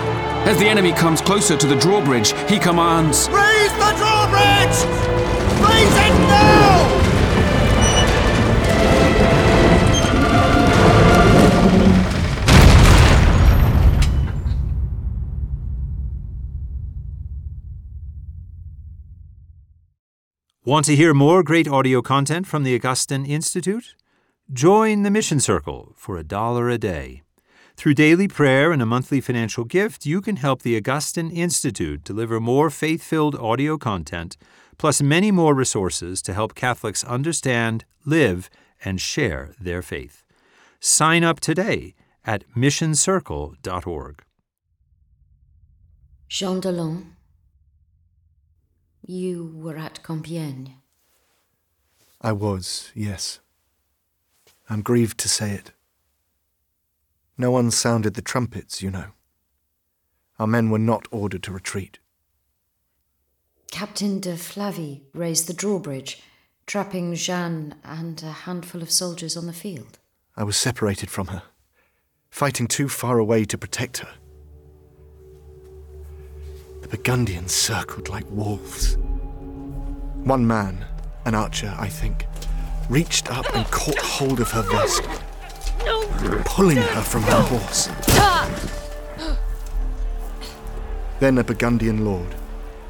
As 0.49 0.59
the 0.59 0.69
enemy 0.69 0.93
comes 0.93 1.21
closer 1.21 1.57
to 1.57 1.67
the 1.67 1.77
drawbridge, 1.77 2.33
he 2.49 2.59
commands 2.59 3.29
Raise 3.29 3.73
the 3.73 3.93
drawbridge! 3.99 4.79
Raise 5.61 5.97
it 5.97 6.19
now! 6.29 7.04
Want 20.67 20.87
to 20.87 20.97
hear 20.97 21.13
more 21.13 21.43
great 21.43 21.69
audio 21.69 22.01
content 22.01 22.47
from 22.47 22.63
the 22.63 22.75
Augustine 22.75 23.27
Institute? 23.27 23.95
Join 24.51 25.03
the 25.03 25.11
Mission 25.11 25.39
Circle 25.39 25.93
for 25.95 26.17
a 26.17 26.25
dollar 26.25 26.71
a 26.71 26.79
day. 26.79 27.21
Through 27.77 27.93
daily 27.93 28.29
prayer 28.29 28.73
and 28.73 28.81
a 28.81 28.87
monthly 28.87 29.21
financial 29.21 29.65
gift, 29.65 30.07
you 30.07 30.23
can 30.23 30.37
help 30.37 30.63
the 30.63 30.75
Augustine 30.75 31.31
Institute 31.31 32.03
deliver 32.03 32.41
more 32.41 32.71
faith 32.71 33.03
filled 33.03 33.35
audio 33.35 33.77
content, 33.77 34.39
plus 34.79 35.03
many 35.03 35.31
more 35.31 35.55
resources 35.55 36.23
to 36.23 36.33
help 36.33 36.55
Catholics 36.55 37.05
understand, 37.05 37.85
live, 38.07 38.49
and 38.83 39.03
share 39.03 39.53
their 39.61 39.83
faith. 39.83 40.25
Sign 40.81 41.23
up 41.23 41.41
today 41.41 41.95
at 42.25 42.43
missioncircle.org. 42.57 44.23
Jean 46.27 46.59
d'Aulon, 46.61 47.14
you 49.07 49.53
were 49.55 49.77
at 49.77 50.03
Compiègne. 50.03 50.75
I 52.21 52.33
was, 52.33 52.91
yes. 52.95 53.41
I'm 54.69 54.83
grieved 54.83 55.19
to 55.19 55.29
say 55.29 55.53
it. 55.53 55.73
No 57.37 57.51
one 57.51 57.71
sounded 57.71 58.15
the 58.15 58.23
trumpets, 58.23 58.83
you 58.83 58.91
know. 58.91 59.09
Our 60.39 60.47
men 60.47 60.71
were 60.71 60.79
not 60.79 61.07
ordered 61.11 61.43
to 61.45 61.53
retreat. 61.53 61.99
Captain 63.71 64.21
de 64.21 64.37
Flavy 64.37 65.03
raised 65.13 65.49
the 65.49 65.55
drawbridge, 65.55 66.23
trapping 66.67 67.15
Jeanne 67.15 67.75
and 67.85 68.23
a 68.23 68.31
handful 68.31 68.83
of 68.83 68.91
soldiers 68.91 69.37
on 69.37 69.47
the 69.47 69.53
field. 69.53 69.99
I 70.37 70.45
was 70.45 70.57
separated 70.57 71.11
from 71.11 71.29
her, 71.29 71.43
fighting 72.31 72.69
too 72.69 72.89
far 72.89 73.19
away 73.19 73.45
to 73.45 73.59
protect 73.59 73.99
her. 73.99 74.15
The 76.85 76.99
Burgundians 76.99 77.51
circled 77.51 78.11
like 78.11 78.31
wolves. 78.31 78.99
One 80.23 80.47
man, 80.47 80.85
an 81.25 81.35
archer, 81.35 81.75
I 81.79 81.89
think, 81.89 82.27
reached 82.91 83.31
up 83.31 83.47
and 83.57 83.65
caught 83.71 83.99
hold 83.99 84.39
of 84.39 84.51
her 84.51 84.61
vest, 84.61 85.03
pulling 86.45 86.77
her 86.77 87.01
from 87.01 87.23
her 87.23 87.41
horse. 87.41 87.89
Then 91.21 91.39
a 91.39 91.45
Burgundian 91.45 92.05
lord, 92.05 92.35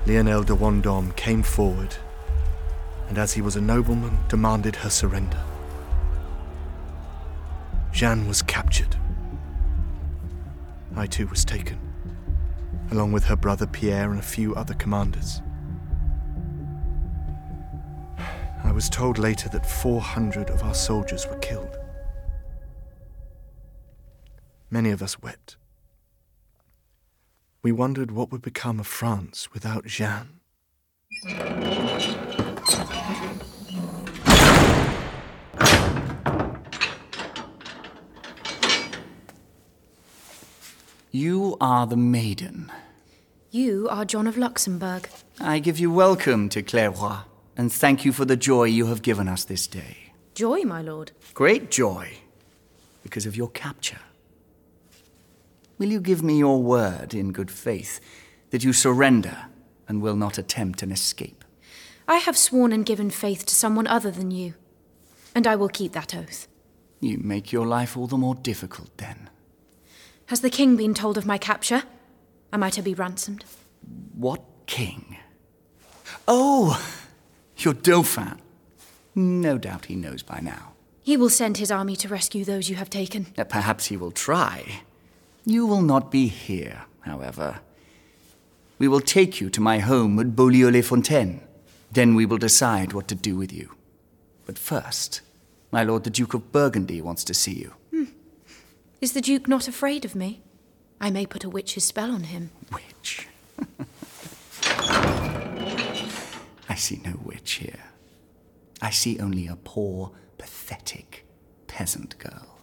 Lionel 0.07 0.43
de 0.43 0.55
Vendôme, 0.55 1.15
came 1.15 1.45
forward, 1.45 1.95
and 3.09 3.17
as 3.17 3.35
he 3.35 3.43
was 3.43 3.55
a 3.55 3.61
nobleman, 3.61 4.19
demanded 4.29 4.75
her 4.75 4.91
surrender. 4.91 5.41
Jeanne 7.93 8.27
was 8.27 8.43
captured. 8.43 8.97
I 10.97 11.07
too 11.07 11.29
was 11.29 11.45
taken, 11.45 11.79
along 12.95 13.11
with 13.11 13.25
her 13.25 13.35
brother 13.35 13.67
Pierre 13.67 14.13
and 14.13 14.21
a 14.21 14.23
few 14.23 14.55
other 14.55 14.75
commanders. 14.75 15.43
I 18.63 18.71
was 18.71 18.89
told 18.89 19.19
later 19.19 19.49
that 19.49 19.67
400 19.67 20.49
of 20.49 20.63
our 20.63 20.75
soldiers 20.75 21.27
were 21.27 21.39
killed. 21.39 21.77
Many 24.71 24.91
of 24.91 25.03
us 25.03 25.21
wept. 25.21 25.57
We 27.63 27.73
wondered 27.73 28.13
what 28.13 28.31
would 28.31 28.43
become 28.43 28.79
of 28.79 28.87
France 28.87 29.53
without 29.53 29.87
Jeanne. 29.87 30.39
You 41.11 41.57
are 41.61 41.87
the 41.89 41.97
maiden. 41.97 42.71
You 43.55 43.89
are 43.89 44.05
John 44.05 44.27
of 44.27 44.37
Luxembourg. 44.37 45.09
I 45.39 45.61
give 45.61 45.79
you 45.79 45.89
welcome 45.89 46.49
to 46.49 46.61
Clairoix, 46.61 47.19
and 47.57 47.73
thank 47.73 48.05
you 48.05 48.13
for 48.13 48.25
the 48.25 48.37
joy 48.37 48.65
you 48.65 48.87
have 48.87 49.01
given 49.01 49.29
us 49.29 49.45
this 49.45 49.69
day. 49.69 50.13
Joy, 50.35 50.63
my 50.63 50.83
lord. 50.83 51.13
Great 51.35 51.71
joy, 51.71 52.15
because 53.05 53.27
of 53.27 53.37
your 53.37 53.49
capture. 53.51 54.01
Will 55.79 55.87
you 55.87 56.01
give 56.01 56.21
me 56.21 56.37
your 56.37 56.61
word 56.61 57.15
in 57.15 57.31
good 57.31 57.49
faith 57.49 58.01
that 58.51 58.65
you 58.65 58.73
surrender 58.73 59.45
and 59.87 60.03
will 60.03 60.17
not 60.17 60.37
attempt 60.37 60.83
an 60.83 60.91
escape? 60.91 61.45
I 62.09 62.17
have 62.17 62.37
sworn 62.37 62.73
and 62.73 62.85
given 62.85 63.09
faith 63.09 63.47
to 63.47 63.55
someone 63.55 63.87
other 63.87 64.11
than 64.11 64.33
you, 64.33 64.55
and 65.33 65.47
I 65.47 65.55
will 65.55 65.69
keep 65.69 65.93
that 65.93 66.13
oath. 66.13 66.49
You 66.99 67.19
make 67.19 67.53
your 67.53 67.69
life 67.69 67.97
all 67.97 68.09
the 68.09 68.17
more 68.17 68.35
difficult 68.35 68.91
then. 68.97 69.31
Has 70.27 70.41
the 70.41 70.51
king 70.51 70.75
been 70.75 70.93
told 70.93 71.17
of 71.17 71.25
my 71.25 71.39
capture? 71.39 71.85
Am 72.55 72.63
I 72.63 72.71
to 72.71 72.83
be 72.83 72.95
ransomed? 72.95 73.45
What 74.15 74.41
king? 74.67 75.17
Oh, 76.29 76.81
your 77.57 77.75
Dauphin. 77.75 78.41
No 79.17 79.59
doubt 79.59 79.87
he 79.87 79.97
knows 79.97 80.23
by 80.23 80.39
now. 80.39 80.75
He 81.03 81.17
will 81.17 81.31
send 81.31 81.57
his 81.57 81.73
army 81.73 81.97
to 81.97 82.07
rescue 82.07 82.45
those 82.45 82.69
you 82.71 82.77
have 82.77 82.89
taken. 82.89 83.27
Uh, 83.37 83.43
Perhaps 83.43 83.87
he 83.87 83.97
will 83.97 84.13
try. 84.13 84.83
You 85.45 85.67
will 85.67 85.83
not 85.83 86.13
be 86.13 86.29
here, 86.29 86.83
however. 87.01 87.59
We 88.79 88.87
will 88.87 89.01
take 89.01 89.41
you 89.41 89.51
to 89.51 89.61
my 89.61 89.81
home 89.81 90.17
at 90.21 90.37
Beaulieu-les-Fontaines. 90.37 91.41
Then 91.91 92.15
we 92.15 92.25
will 92.25 92.39
decide 92.39 92.93
what 92.93 93.09
to 93.09 93.17
do 93.17 93.35
with 93.37 93.53
you. 93.53 93.75
But 94.47 94.59
first, 94.61 95.23
my 95.73 95.83
lord 95.83 96.05
the 96.05 96.11
Duke 96.11 96.35
of 96.35 96.53
Burgundy 96.53 97.01
wants 97.03 97.25
to 97.25 97.35
see 97.35 97.55
you. 97.55 97.75
Is 99.01 99.13
the 99.13 99.21
Duke 99.21 99.49
not 99.49 99.67
afraid 99.67 100.05
of 100.05 100.15
me? 100.15 100.41
I 101.05 101.11
may 101.11 101.27
put 101.27 101.45
a 101.45 101.51
witch's 101.51 101.85
spell 101.85 102.11
on 102.11 102.23
him. 102.23 102.51
Witch? 102.73 103.29
I 106.67 106.77
see 106.77 106.99
no 107.05 107.21
witch 107.23 107.53
here. 107.57 107.91
I 108.81 108.89
see 108.89 109.21
only 109.21 109.47
a 109.47 109.57
poor, 109.57 110.13
pathetic 110.39 111.27
peasant 111.67 112.19
girl. 112.19 112.59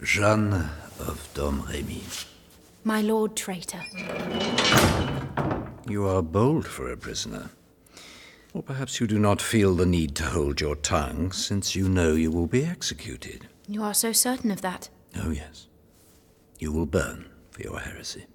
Jeanne 0.00 0.70
of 1.00 1.28
Domremy. 1.34 2.24
My 2.84 3.00
lord 3.02 3.34
traitor. 3.34 3.82
You 5.88 6.06
are 6.06 6.22
bold 6.22 6.68
for 6.68 6.92
a 6.92 6.96
prisoner. 6.96 7.50
Or 8.54 8.62
perhaps 8.62 9.00
you 9.00 9.08
do 9.08 9.18
not 9.18 9.42
feel 9.42 9.74
the 9.74 9.86
need 9.86 10.14
to 10.14 10.24
hold 10.24 10.60
your 10.60 10.76
tongue, 10.76 11.32
since 11.32 11.74
you 11.74 11.88
know 11.88 12.14
you 12.14 12.30
will 12.30 12.46
be 12.46 12.64
executed. 12.64 13.48
You 13.68 13.82
are 13.82 13.94
so 13.94 14.12
certain 14.12 14.50
of 14.50 14.60
that. 14.62 14.88
Oh, 15.16 15.30
yes. 15.30 15.66
You 16.58 16.72
will 16.72 16.86
burn 16.86 17.28
for 17.50 17.62
your 17.62 17.78
heresy. 17.80 18.26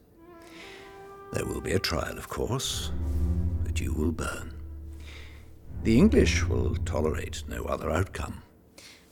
There 1.31 1.45
will 1.45 1.61
be 1.61 1.71
a 1.71 1.79
trial, 1.79 2.17
of 2.17 2.27
course, 2.27 2.91
but 3.63 3.79
you 3.79 3.93
will 3.93 4.11
burn. 4.11 4.53
The 5.83 5.97
English 5.97 6.43
will 6.45 6.75
tolerate 6.85 7.43
no 7.47 7.63
other 7.63 7.89
outcome, 7.89 8.43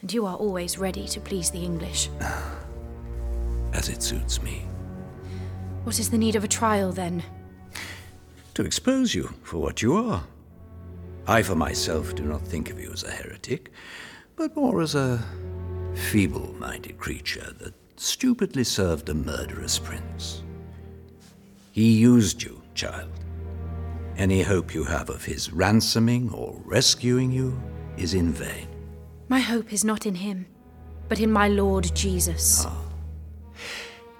And 0.01 0.13
you 0.13 0.25
are 0.25 0.35
always 0.35 0.77
ready 0.77 1.07
to 1.07 1.19
please 1.19 1.49
the 1.49 1.63
English. 1.63 2.09
as 3.73 3.89
it 3.89 4.03
suits 4.03 4.41
me. 4.41 4.67
What 5.83 5.99
is 5.99 6.09
the 6.09 6.17
need 6.17 6.35
of 6.35 6.43
a 6.43 6.47
trial, 6.47 6.91
then? 6.91 7.23
To 8.55 8.63
expose 8.63 9.15
you 9.15 9.33
for 9.43 9.57
what 9.57 9.81
you 9.81 9.95
are. 9.95 10.23
I, 11.27 11.43
for 11.43 11.55
myself, 11.55 12.15
do 12.15 12.23
not 12.23 12.41
think 12.41 12.69
of 12.69 12.79
you 12.79 12.91
as 12.91 13.03
a 13.03 13.11
heretic, 13.11 13.71
but 14.35 14.55
more 14.55 14.81
as 14.81 14.95
a 14.95 15.23
feeble 15.99 16.55
minded 16.57 16.97
creature 16.97 17.53
that 17.59 17.73
stupidly 17.97 18.63
served 18.63 19.09
a 19.09 19.13
murderous 19.13 19.77
prince. 19.77 20.43
He 21.71 21.91
used 21.91 22.41
you, 22.41 22.61
child. 22.73 23.11
Any 24.17 24.41
hope 24.41 24.73
you 24.73 24.83
have 24.83 25.09
of 25.09 25.23
his 25.23 25.51
ransoming 25.53 26.31
or 26.33 26.59
rescuing 26.65 27.31
you 27.31 27.61
is 27.97 28.13
in 28.13 28.33
vain. 28.33 28.67
My 29.27 29.39
hope 29.39 29.71
is 29.71 29.85
not 29.85 30.05
in 30.05 30.15
him, 30.15 30.47
but 31.07 31.19
in 31.19 31.31
my 31.31 31.47
Lord 31.47 31.93
Jesus. 31.93 32.65
Ah. 32.65 32.81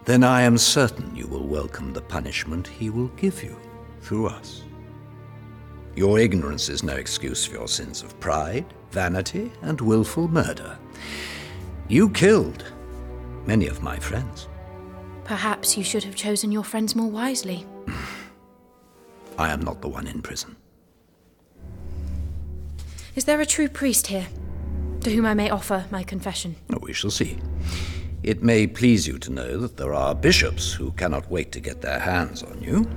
Then 0.06 0.24
I 0.24 0.42
am 0.42 0.58
certain 0.58 1.16
you 1.16 1.28
will 1.28 1.48
welcome 1.48 1.94
the 1.94 2.02
punishment 2.02 2.68
he 2.68 2.90
will 2.90 3.10
give 3.10 3.44
you 3.44 3.58
through 4.02 4.28
us. 4.28 4.64
Your 5.96 6.20
ignorance 6.20 6.70
is 6.70 6.84
no 6.84 6.94
excuse 6.94 7.46
for 7.46 7.56
your 7.56 7.68
sins 7.68 8.04
of 8.04 8.20
pride, 8.20 8.66
vanity, 8.92 9.52
and 9.62 9.82
willful 9.82 10.28
murder. 10.28 10.78
You 11.90 12.12
killed 12.12 12.64
many 13.48 13.66
of 13.66 13.82
my 13.82 13.98
friends. 13.98 14.48
Perhaps 15.24 15.76
you 15.76 15.84
should 15.84 16.04
have 16.04 16.16
chosen 16.16 16.52
your 16.52 16.64
friends 16.64 16.96
more 16.96 17.10
wisely. 17.10 17.66
I 19.40 19.50
am 19.50 19.62
not 19.62 19.82
the 19.82 19.88
one 19.88 20.06
in 20.06 20.22
prison. 20.22 20.56
Is 23.16 23.26
there 23.26 23.42
a 23.42 23.46
true 23.46 23.68
priest 23.68 24.06
here 24.06 24.28
to 25.02 25.10
whom 25.10 25.26
I 25.26 25.34
may 25.34 25.50
offer 25.50 25.86
my 25.90 26.04
confession? 26.04 26.56
Oh, 26.72 26.78
we 26.80 26.94
shall 26.94 27.10
see. 27.10 27.40
It 28.22 28.44
may 28.44 28.68
please 28.68 29.08
you 29.08 29.18
to 29.18 29.32
know 29.32 29.58
that 29.58 29.76
there 29.76 29.96
are 29.96 30.14
bishops 30.14 30.72
who 30.72 30.92
cannot 30.92 31.32
wait 31.32 31.52
to 31.54 31.60
get 31.60 31.82
their 31.82 32.00
hands 32.00 32.44
on 32.44 32.62
you. 32.62 32.88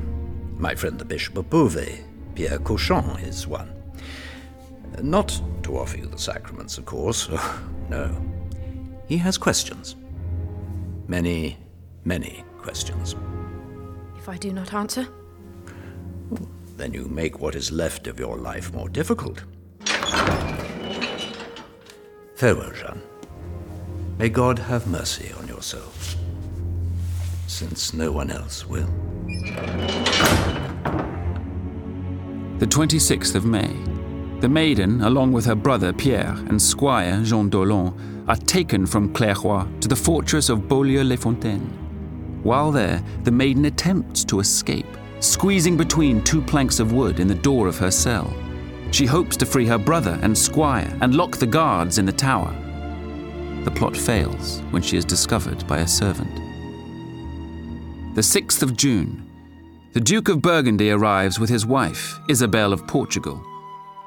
My 0.58 0.74
friend 0.74 0.98
the 0.98 1.06
Bishop 1.06 1.38
of 1.38 1.48
Beauvais, 1.48 2.04
Pierre 2.34 2.58
Cauchon, 2.58 3.18
is 3.22 3.46
one. 3.46 3.72
Not 5.00 5.40
to 5.62 5.78
offer 5.78 5.96
you 5.96 6.06
the 6.06 6.18
sacraments, 6.18 6.76
of 6.76 6.84
course. 6.84 7.30
no. 7.88 8.31
He 9.06 9.18
has 9.18 9.36
questions. 9.38 9.96
Many, 11.08 11.58
many 12.04 12.44
questions. 12.58 13.16
If 14.16 14.28
I 14.28 14.36
do 14.36 14.52
not 14.52 14.72
answer? 14.72 15.06
Then 16.76 16.94
you 16.94 17.06
make 17.08 17.40
what 17.40 17.54
is 17.54 17.70
left 17.70 18.06
of 18.06 18.18
your 18.18 18.38
life 18.38 18.72
more 18.72 18.88
difficult. 18.88 19.44
Farewell, 22.36 22.72
Jeanne. 22.72 23.02
May 24.18 24.28
God 24.28 24.58
have 24.58 24.86
mercy 24.86 25.32
on 25.38 25.48
your 25.48 25.62
soul, 25.62 25.92
since 27.46 27.92
no 27.92 28.12
one 28.12 28.30
else 28.30 28.66
will. 28.66 28.88
The 32.58 32.66
26th 32.66 33.34
of 33.34 33.44
May. 33.44 33.70
The 34.40 34.48
maiden, 34.48 35.02
along 35.02 35.32
with 35.32 35.44
her 35.46 35.54
brother 35.54 35.92
Pierre 35.92 36.34
and 36.48 36.60
squire 36.60 37.22
Jean 37.22 37.48
d'Aulon, 37.48 37.94
are 38.28 38.36
taken 38.36 38.86
from 38.86 39.12
Clairoix 39.12 39.66
to 39.80 39.88
the 39.88 39.96
fortress 39.96 40.48
of 40.48 40.68
Beaulieu-les-Fontaines. 40.68 41.78
While 42.42 42.72
there, 42.72 43.02
the 43.24 43.30
maiden 43.30 43.66
attempts 43.66 44.24
to 44.24 44.40
escape, 44.40 44.86
squeezing 45.20 45.76
between 45.76 46.22
two 46.22 46.42
planks 46.42 46.80
of 46.80 46.92
wood 46.92 47.20
in 47.20 47.28
the 47.28 47.34
door 47.34 47.68
of 47.68 47.78
her 47.78 47.90
cell. 47.90 48.32
She 48.90 49.06
hopes 49.06 49.36
to 49.38 49.46
free 49.46 49.66
her 49.66 49.78
brother 49.78 50.18
and 50.22 50.36
squire 50.36 50.96
and 51.00 51.14
lock 51.14 51.36
the 51.36 51.46
guards 51.46 51.98
in 51.98 52.06
the 52.06 52.12
tower. 52.12 52.54
The 53.64 53.70
plot 53.70 53.96
fails 53.96 54.60
when 54.70 54.82
she 54.82 54.96
is 54.96 55.04
discovered 55.04 55.66
by 55.66 55.78
a 55.78 55.88
servant. 55.88 56.34
The 58.14 58.20
6th 58.20 58.62
of 58.62 58.76
June. 58.76 59.28
The 59.92 60.00
Duke 60.00 60.28
of 60.28 60.42
Burgundy 60.42 60.90
arrives 60.90 61.38
with 61.38 61.48
his 61.48 61.64
wife, 61.64 62.18
Isabel 62.28 62.72
of 62.72 62.86
Portugal. 62.86 63.42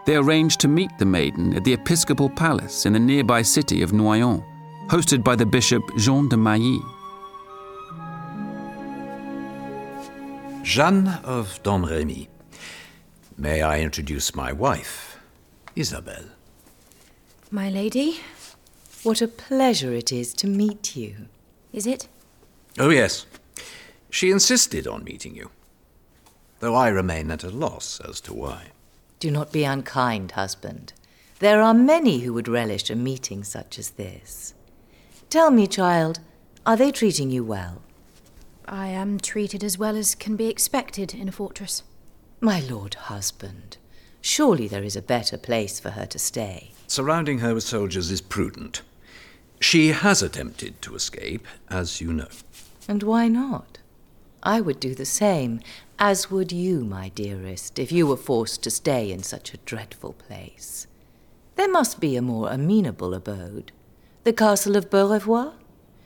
They 0.06 0.16
arranged 0.16 0.60
to 0.60 0.68
meet 0.68 0.92
the 1.00 1.06
maiden 1.06 1.56
at 1.56 1.64
the 1.64 1.74
episcopal 1.74 2.30
palace 2.30 2.86
in 2.86 2.94
the 2.94 3.00
nearby 3.00 3.42
city 3.42 3.82
of 3.82 3.92
Noyon, 3.92 4.44
hosted 4.88 5.24
by 5.24 5.36
the 5.36 5.48
Bishop 5.48 5.84
Jean 5.98 6.30
de 6.30 6.38
Mailly. 6.38 6.80
Jeanne 10.64 11.08
of 11.24 11.62
Domremy. 11.64 12.28
May 13.38 13.64
I 13.64 13.80
introduce 13.80 14.36
my 14.36 14.52
wife, 14.52 15.18
Isabelle? 15.76 16.26
My 17.50 17.70
lady? 17.70 18.20
What 19.04 19.22
a 19.22 19.28
pleasure 19.28 19.94
it 19.94 20.12
is 20.12 20.34
to 20.36 20.48
meet 20.48 20.96
you. 20.96 21.16
Is 21.74 21.88
it? 21.88 22.08
Oh, 22.78 22.90
yes. 22.90 23.26
She 24.10 24.32
insisted 24.32 24.88
on 24.88 25.04
meeting 25.04 25.36
you, 25.36 25.50
though 26.60 26.76
I 26.76 26.90
remain 26.90 27.32
at 27.32 27.44
a 27.44 27.50
loss 27.50 28.00
as 28.00 28.22
to 28.22 28.34
why. 28.34 28.72
Do 29.20 29.32
not 29.32 29.52
be 29.52 29.64
unkind, 29.64 30.32
husband. 30.32 30.94
There 31.40 31.62
are 31.62 31.74
many 31.74 32.20
who 32.20 32.34
would 32.34 32.48
relish 32.48 32.90
a 32.90 32.96
meeting 32.96 33.44
such 33.44 33.78
as 33.78 33.92
this. 33.92 34.54
Tell 35.30 35.52
me, 35.52 35.68
child, 35.68 36.20
are 36.66 36.78
they 36.78 36.92
treating 36.92 37.30
you 37.30 37.44
well? 37.44 37.82
I 38.68 38.88
am 38.88 39.20
treated 39.20 39.64
as 39.64 39.78
well 39.78 39.96
as 39.96 40.16
can 40.16 40.36
be 40.36 40.48
expected 40.48 41.14
in 41.14 41.28
a 41.28 41.32
fortress. 41.32 41.84
My 42.42 42.60
lord 42.62 42.96
husband, 42.96 43.78
surely 44.22 44.68
there 44.68 44.84
is 44.84 44.96
a 44.96 45.02
better 45.02 45.38
place 45.38 45.80
for 45.80 45.92
her 45.92 46.06
to 46.08 46.20
stay. 46.20 46.72
Surrounding 46.88 47.40
her 47.40 47.54
with 47.54 47.64
soldiers 47.64 48.12
is 48.12 48.22
prudent. 48.22 48.82
She 49.60 49.90
has 49.90 50.22
attempted 50.22 50.82
to 50.82 50.96
escape, 50.96 51.48
as 51.70 52.02
you 52.02 52.12
know. 52.14 52.28
And 52.88 53.04
why 53.04 53.28
not? 53.28 53.80
I 54.46 54.62
would 54.62 54.80
do 54.80 54.94
the 54.94 55.06
same, 55.06 55.60
as 55.98 56.30
would 56.30 56.52
you, 56.52 56.86
my 56.86 57.10
dearest, 57.10 57.80
if 57.80 57.92
you 57.92 58.06
were 58.06 58.16
forced 58.16 58.62
to 58.64 58.70
stay 58.70 59.12
in 59.12 59.24
such 59.24 59.54
a 59.54 59.58
dreadful 59.58 60.14
place. 60.14 60.86
There 61.56 61.72
must 61.72 62.00
be 62.00 62.16
a 62.16 62.22
more 62.22 62.52
amenable 62.52 63.16
abode. 63.16 63.72
The 64.24 64.34
castle 64.34 64.76
of 64.76 64.92
Beaurevoir? 64.92 65.54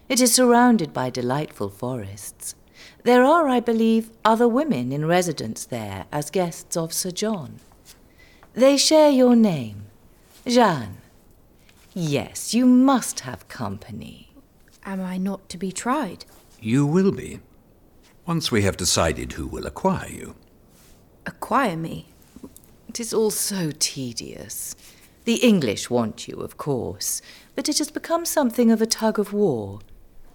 It 0.08 0.21
is 0.21 0.34
surrounded 0.34 0.93
by 0.93 1.10
delightful 1.10 1.69
forests. 1.69 2.56
There 3.04 3.25
are, 3.25 3.49
I 3.49 3.60
believe, 3.60 4.10
other 4.23 4.47
women 4.47 4.93
in 4.93 5.06
residence 5.06 5.65
there 5.65 6.06
as 6.12 6.30
guests 6.30 6.78
of 6.78 6.93
Sir 6.93 7.12
John. 7.12 7.60
They 8.54 8.78
share 8.78 9.10
your 9.10 9.36
name, 9.36 9.88
Jeanne. 10.47 10.97
Yes, 11.93 12.54
you 12.54 12.65
must 12.65 13.21
have 13.21 13.47
company. 13.49 14.32
Am 14.86 15.02
I 15.02 15.17
not 15.17 15.49
to 15.49 15.58
be 15.58 15.71
tried? 15.71 16.25
You 16.62 16.86
will 16.86 17.12
be, 17.12 17.39
once 18.30 18.52
we 18.52 18.62
have 18.62 18.78
decided 18.78 19.32
who 19.32 19.48
will 19.48 19.65
acquire 19.65 20.08
you. 20.08 20.36
Acquire 21.26 21.76
me? 21.76 22.10
It 22.88 23.00
is 23.00 23.12
all 23.12 23.32
so 23.32 23.72
tedious. 23.80 24.76
The 25.26 25.38
English 25.38 25.89
want 25.89 26.28
you, 26.28 26.36
of 26.36 26.56
course, 26.56 27.24
but 27.56 27.68
it 27.68 27.80
has 27.80 27.89
become 27.89 28.26
something 28.26 28.70
of 28.70 28.84
a 28.84 28.86
tug 28.86 29.18
of 29.18 29.34
war. 29.34 29.80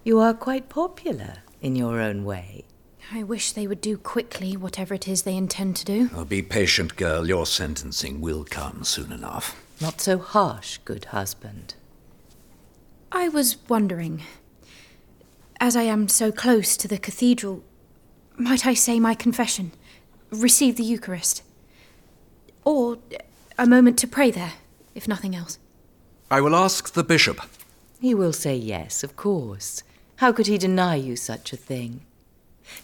You 0.03 0.19
are 0.19 0.33
quite 0.33 0.67
popular 0.67 1.35
in 1.61 1.77
your 1.77 2.01
own 2.01 2.25
way. 2.25 2.65
I 3.13 3.23
wish 3.23 3.53
they 3.53 3.65
would 3.65 3.79
do 3.79 3.97
quickly 3.97 4.57
whatever 4.57 4.93
it 4.93 5.07
is 5.07 5.23
they 5.23 5.37
intend 5.37 5.77
to 5.77 5.85
do. 5.85 6.09
Oh, 6.13 6.25
be 6.25 6.41
patient, 6.41 6.97
girl. 6.97 7.25
Your 7.25 7.45
sentencing 7.45 8.19
will 8.19 8.43
come 8.43 8.83
soon 8.83 9.13
enough. 9.13 9.55
Not 9.79 10.01
so 10.01 10.17
harsh, 10.17 10.79
good 10.83 11.05
husband. 11.05 11.75
I 13.13 13.29
was 13.29 13.55
wondering, 13.69 14.23
as 15.61 15.77
I 15.77 15.83
am 15.83 16.09
so 16.09 16.33
close 16.33 16.75
to 16.75 16.89
the 16.89 16.97
cathedral, 16.97 17.63
might 18.37 18.65
I 18.65 18.73
say 18.73 18.99
my 18.99 19.13
confession, 19.13 19.71
receive 20.31 20.77
the 20.77 20.83
Eucharist? 20.83 21.43
Or 22.63 22.97
a 23.57 23.65
moment 23.67 23.97
to 23.99 24.07
pray 24.07 24.31
there, 24.31 24.53
if 24.93 25.07
nothing 25.07 25.35
else? 25.35 25.59
I 26.29 26.41
will 26.41 26.55
ask 26.55 26.93
the 26.93 27.03
bishop. 27.03 27.39
He 27.99 28.13
will 28.13 28.33
say 28.33 28.55
yes, 28.55 29.03
of 29.03 29.15
course. 29.15 29.83
How 30.17 30.31
could 30.31 30.47
he 30.47 30.57
deny 30.57 30.95
you 30.95 31.15
such 31.15 31.53
a 31.53 31.57
thing? 31.57 32.01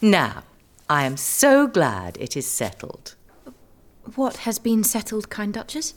Now, 0.00 0.44
I 0.88 1.04
am 1.04 1.16
so 1.16 1.66
glad 1.66 2.16
it 2.18 2.36
is 2.36 2.46
settled. 2.46 3.14
What 4.14 4.38
has 4.38 4.58
been 4.58 4.84
settled, 4.84 5.30
kind 5.30 5.54
Duchess? 5.54 5.94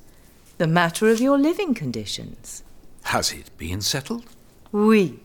The 0.57 0.67
matter 0.67 1.09
of 1.09 1.19
your 1.19 1.37
living 1.37 1.73
conditions. 1.73 2.63
Has 3.03 3.31
it 3.31 3.49
been 3.57 3.81
settled? 3.81 4.25
Oui. 4.71 5.19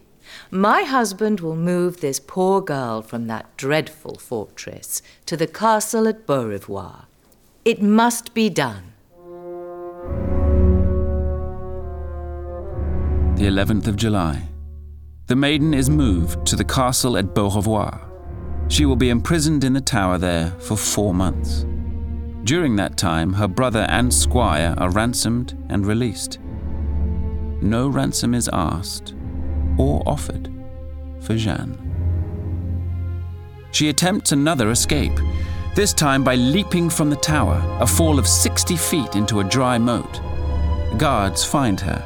My 0.51 0.83
husband 0.83 1.41
will 1.41 1.57
move 1.57 2.01
this 2.01 2.19
poor 2.19 2.61
girl 2.61 3.03
from 3.03 3.27
that 3.29 3.57
dreadful 3.57 4.17
fortress 4.17 5.03
to 5.27 5.37
the 5.37 5.47
castle 5.47 6.09
at 6.09 6.27
Beaurevoir. 6.27 7.05
It 7.65 7.81
must 7.81 8.35
be 8.35 8.49
done. 8.49 8.93
The 13.37 13.47
11th 13.47 13.87
of 13.87 13.97
July. 13.97 14.49
The 15.27 15.37
maiden 15.37 15.73
is 15.73 15.89
moved 15.89 16.47
to 16.49 16.57
the 16.57 16.65
castle 16.65 17.17
at 17.17 17.35
Beaurevoir. 17.35 18.01
She 18.69 18.85
will 18.85 18.97
be 18.97 19.11
imprisoned 19.11 19.63
in 19.63 19.73
the 19.73 19.81
tower 19.81 20.19
there 20.19 20.51
for 20.59 20.77
four 20.77 21.15
months. 21.15 21.65
During 22.45 22.77
that 22.77 22.97
time, 22.97 23.35
her 23.35 23.47
brother 23.47 23.87
and 23.89 24.13
squire 24.13 24.75
are 24.79 24.91
ransomed 24.91 25.57
and 25.69 25.87
released. 25.87 26.39
No 27.63 27.89
ransom 27.89 28.35
is 28.35 28.51
asked 28.53 29.15
or 29.81 30.03
offered 30.07 30.53
for 31.23 31.35
Jeanne. 31.35 31.75
She 33.73 33.89
attempts 33.89 34.33
another 34.33 34.71
escape, 34.71 35.19
this 35.75 35.95
time 35.95 36.23
by 36.23 36.35
leaping 36.35 36.91
from 36.91 37.09
the 37.09 37.17
tower, 37.17 37.59
a 37.81 37.87
fall 37.87 38.19
of 38.19 38.27
60 38.29 38.77
feet 38.77 39.15
into 39.17 39.41
a 39.41 39.45
dry 39.45 39.79
moat. 39.79 40.21
Guards 40.99 41.45
find 41.45 41.81
her 41.81 42.05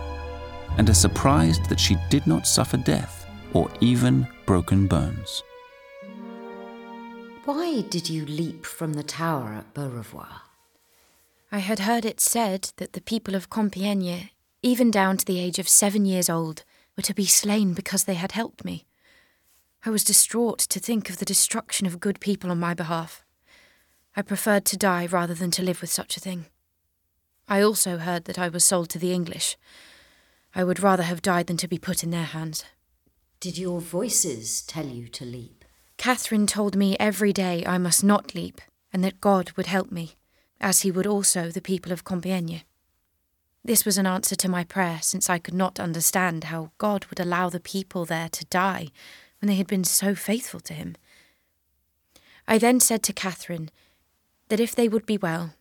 and 0.79 0.89
are 0.89 0.95
surprised 0.95 1.69
that 1.69 1.81
she 1.81 1.97
did 2.11 2.27
not 2.29 2.47
suffer 2.47 2.77
death 2.77 3.27
or 3.53 3.69
even 3.81 4.29
broken 4.47 4.87
bones. 4.87 5.43
Why 7.45 7.81
did 7.81 8.09
you 8.09 8.25
leap 8.25 8.65
from 8.65 8.93
the 8.93 9.03
tower 9.03 9.53
at 9.53 9.75
Beaurevoir? 9.75 10.43
I 11.51 11.59
had 11.59 11.81
heard 11.81 12.05
it 12.05 12.21
said 12.21 12.71
that 12.77 12.93
the 12.93 13.01
people 13.01 13.35
of 13.35 13.51
Compiègne, 13.51 14.31
even 14.63 14.91
down 14.93 15.17
to 15.17 15.25
the 15.25 15.41
age 15.41 15.59
of 15.59 15.69
seven 15.69 16.05
years 16.05 16.31
old, 16.31 16.63
were 16.97 17.03
to 17.03 17.15
be 17.15 17.27
slain 17.27 17.75
because 17.75 18.05
they 18.05 18.15
had 18.15 18.33
helped 18.33 18.65
me. 18.65 18.87
I 19.85 19.91
was 19.91 20.05
distraught 20.05 20.59
to 20.61 20.81
think 20.81 21.11
of 21.11 21.19
the 21.19 21.25
destruction 21.25 21.87
of 21.87 22.01
good 22.01 22.21
people 22.21 22.51
on 22.51 22.59
my 22.59 22.75
behalf. 22.75 23.25
I 24.17 24.23
preferred 24.23 24.65
to 24.67 24.77
die 24.77 25.07
rather 25.07 25.35
than 25.35 25.51
to 25.53 25.63
live 25.63 25.81
with 25.81 25.91
such 25.91 26.17
a 26.17 26.21
thing. 26.21 26.47
I 27.49 27.61
also 27.61 27.99
heard 27.99 28.25
that 28.25 28.39
I 28.39 28.49
was 28.49 28.65
sold 28.65 28.89
to 28.91 28.99
the 28.99 29.13
English. 29.13 29.57
I 30.55 30.65
would 30.65 30.81
rather 30.81 31.03
have 31.03 31.21
died 31.21 31.49
than 31.49 31.57
to 31.59 31.69
be 31.69 31.79
put 31.79 32.03
in 32.03 32.11
their 32.11 32.25
hands. 32.25 32.65
Did 33.41 33.59
your 33.59 33.81
voices 33.81 34.63
tell 34.63 34.87
you 34.87 35.09
to 35.09 35.25
leap? 35.25 35.65
Catherine 35.99 36.47
told 36.47 36.77
me 36.77 36.97
every 36.99 37.33
day 37.33 37.65
I 37.67 37.77
must 37.77 38.03
not 38.03 38.35
leap, 38.35 38.61
and 38.93 39.05
that 39.05 39.21
God 39.21 39.53
would 39.53 39.67
help 39.67 39.93
me, 39.93 40.17
as 40.61 40.81
he 40.81 40.91
would 40.91 41.07
also 41.07 41.51
the 41.51 41.61
people 41.61 41.93
of 41.93 42.05
Compiègne. 42.05 42.63
This 43.65 43.85
was 43.85 43.97
an 43.97 44.07
answer 44.07 44.37
to 44.37 44.49
my 44.49 44.65
prayer, 44.65 44.99
since 45.03 45.31
I 45.31 45.39
could 45.39 45.55
not 45.55 45.81
understand 45.81 46.45
how 46.45 46.73
God 46.79 47.07
would 47.07 47.19
allow 47.19 47.49
the 47.49 47.61
people 47.61 48.05
there 48.05 48.29
to 48.29 48.45
die 48.47 48.89
when 49.41 49.49
they 49.49 49.55
had 49.55 49.67
been 49.67 49.85
so 49.85 50.15
faithful 50.15 50.61
to 50.61 50.75
him. 50.75 50.97
I 52.47 52.59
then 52.59 52.79
said 52.79 53.03
to 53.05 53.13
Catherine 53.13 53.71
that 54.49 54.61
if 54.61 54.75
they 54.75 54.89
would 54.89 55.07
be 55.07 55.17
well, 55.17 55.55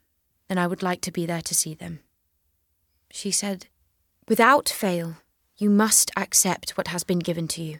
then 0.49 0.57
I 0.57 0.67
would 0.67 0.83
like 0.83 0.99
to 1.01 1.11
be 1.11 1.25
there 1.25 1.41
to 1.41 1.55
see 1.55 1.73
them. 1.73 1.99
She 3.09 3.31
said, 3.31 3.67
Without 4.27 4.67
fail, 4.67 5.15
you 5.57 5.69
must 5.69 6.11
accept 6.17 6.77
what 6.77 6.89
has 6.89 7.03
been 7.03 7.19
given 7.19 7.47
to 7.49 7.63
you 7.63 7.79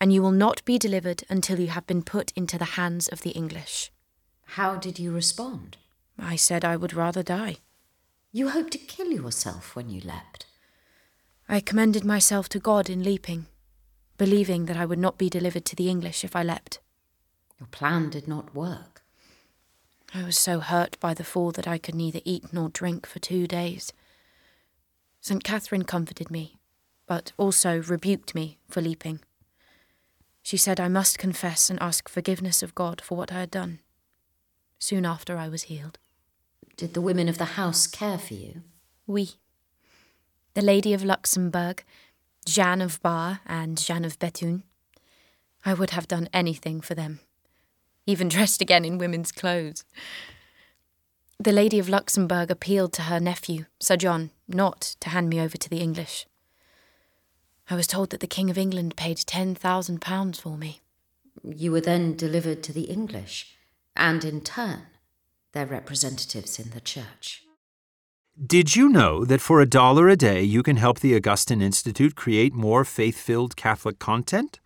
and 0.00 0.12
you 0.12 0.22
will 0.22 0.32
not 0.32 0.64
be 0.64 0.78
delivered 0.78 1.22
until 1.28 1.60
you 1.60 1.68
have 1.68 1.86
been 1.86 2.02
put 2.02 2.32
into 2.34 2.56
the 2.56 2.76
hands 2.76 3.06
of 3.08 3.20
the 3.20 3.30
English. 3.30 3.92
How 4.56 4.76
did 4.76 4.98
you 4.98 5.12
respond? 5.12 5.76
I 6.18 6.36
said 6.36 6.64
I 6.64 6.76
would 6.76 6.94
rather 6.94 7.22
die. 7.22 7.56
You 8.32 8.50
hoped 8.50 8.72
to 8.72 8.78
kill 8.78 9.10
yourself 9.10 9.74
when 9.74 9.90
you 9.90 10.00
leapt. 10.00 10.46
I 11.48 11.60
commended 11.60 12.04
myself 12.04 12.48
to 12.50 12.60
God 12.60 12.88
in 12.88 13.02
leaping, 13.02 13.46
believing 14.18 14.66
that 14.66 14.76
I 14.76 14.86
would 14.86 15.00
not 15.00 15.18
be 15.18 15.28
delivered 15.28 15.64
to 15.66 15.76
the 15.76 15.88
English 15.88 16.22
if 16.22 16.36
I 16.36 16.44
leapt. 16.44 16.78
Your 17.58 17.66
plan 17.66 18.08
did 18.08 18.28
not 18.28 18.54
work. 18.54 19.02
I 20.14 20.22
was 20.22 20.38
so 20.38 20.60
hurt 20.60 20.98
by 21.00 21.14
the 21.14 21.24
fall 21.24 21.52
that 21.52 21.68
I 21.68 21.78
could 21.78 21.94
neither 21.94 22.20
eat 22.24 22.52
nor 22.52 22.68
drink 22.68 23.06
for 23.06 23.18
two 23.18 23.46
days. 23.46 23.92
St. 25.20 25.44
Catherine 25.44 25.84
comforted 25.84 26.30
me, 26.30 26.58
but 27.06 27.32
also 27.36 27.82
rebuked 27.82 28.34
me 28.34 28.58
for 28.68 28.80
leaping. 28.80 29.20
She 30.42 30.56
said 30.56 30.80
I 30.80 30.88
must 30.88 31.18
confess 31.18 31.68
and 31.68 31.80
ask 31.80 32.08
forgiveness 32.08 32.62
of 32.62 32.74
God 32.74 33.00
for 33.00 33.16
what 33.16 33.32
I 33.32 33.40
had 33.40 33.50
done. 33.50 33.80
Soon 34.78 35.04
after, 35.04 35.36
I 35.36 35.48
was 35.48 35.64
healed. 35.64 35.98
Did 36.80 36.94
the 36.94 37.02
women 37.02 37.28
of 37.28 37.36
the 37.36 37.60
house 37.60 37.86
care 37.86 38.16
for 38.16 38.32
you? 38.32 38.62
Oui. 39.06 39.32
The 40.54 40.62
Lady 40.62 40.94
of 40.94 41.04
Luxembourg, 41.04 41.84
Jeanne 42.46 42.80
of 42.80 43.02
Bar, 43.02 43.40
and 43.44 43.76
Jeanne 43.76 44.06
of 44.06 44.18
Bethune. 44.18 44.62
I 45.62 45.74
would 45.74 45.90
have 45.90 46.08
done 46.08 46.30
anything 46.32 46.80
for 46.80 46.94
them, 46.94 47.20
even 48.06 48.30
dressed 48.30 48.62
again 48.62 48.86
in 48.86 48.96
women's 48.96 49.30
clothes. 49.30 49.84
The 51.38 51.52
Lady 51.52 51.78
of 51.78 51.90
Luxembourg 51.90 52.50
appealed 52.50 52.94
to 52.94 53.02
her 53.02 53.20
nephew, 53.20 53.66
Sir 53.78 53.98
John, 53.98 54.30
not 54.48 54.96
to 55.00 55.10
hand 55.10 55.28
me 55.28 55.38
over 55.38 55.58
to 55.58 55.68
the 55.68 55.82
English. 55.82 56.24
I 57.68 57.74
was 57.74 57.86
told 57.86 58.08
that 58.08 58.20
the 58.20 58.26
King 58.26 58.48
of 58.48 58.56
England 58.56 58.96
paid 58.96 59.18
£10,000 59.18 60.40
for 60.40 60.56
me. 60.56 60.80
You 61.44 61.72
were 61.72 61.82
then 61.82 62.16
delivered 62.16 62.62
to 62.62 62.72
the 62.72 62.84
English, 62.84 63.54
and 63.94 64.24
in 64.24 64.40
turn, 64.40 64.86
their 65.52 65.66
representatives 65.66 66.58
in 66.58 66.70
the 66.70 66.80
church. 66.80 67.42
Did 68.44 68.74
you 68.74 68.88
know 68.88 69.24
that 69.24 69.40
for 69.40 69.60
a 69.60 69.68
dollar 69.68 70.08
a 70.08 70.16
day 70.16 70.42
you 70.42 70.62
can 70.62 70.76
help 70.76 71.00
the 71.00 71.14
Augustine 71.14 71.60
Institute 71.60 72.14
create 72.14 72.54
more 72.54 72.84
faith 72.84 73.20
filled 73.20 73.56
Catholic 73.56 73.98
content? 73.98 74.60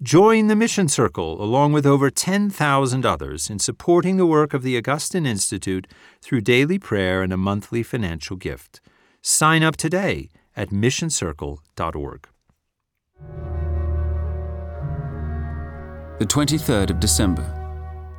Join 0.00 0.46
the 0.46 0.54
Mission 0.54 0.86
Circle 0.88 1.42
along 1.42 1.72
with 1.72 1.84
over 1.84 2.10
10,000 2.10 3.04
others 3.04 3.50
in 3.50 3.58
supporting 3.58 4.16
the 4.16 4.26
work 4.26 4.54
of 4.54 4.62
the 4.62 4.76
Augustine 4.76 5.26
Institute 5.26 5.88
through 6.20 6.42
daily 6.42 6.78
prayer 6.78 7.22
and 7.22 7.32
a 7.32 7.36
monthly 7.36 7.82
financial 7.82 8.36
gift. 8.36 8.80
Sign 9.22 9.64
up 9.64 9.76
today 9.76 10.28
at 10.56 10.70
missioncircle.org. 10.70 12.28
The 16.18 16.26
23rd 16.26 16.90
of 16.90 17.00
December. 17.00 17.57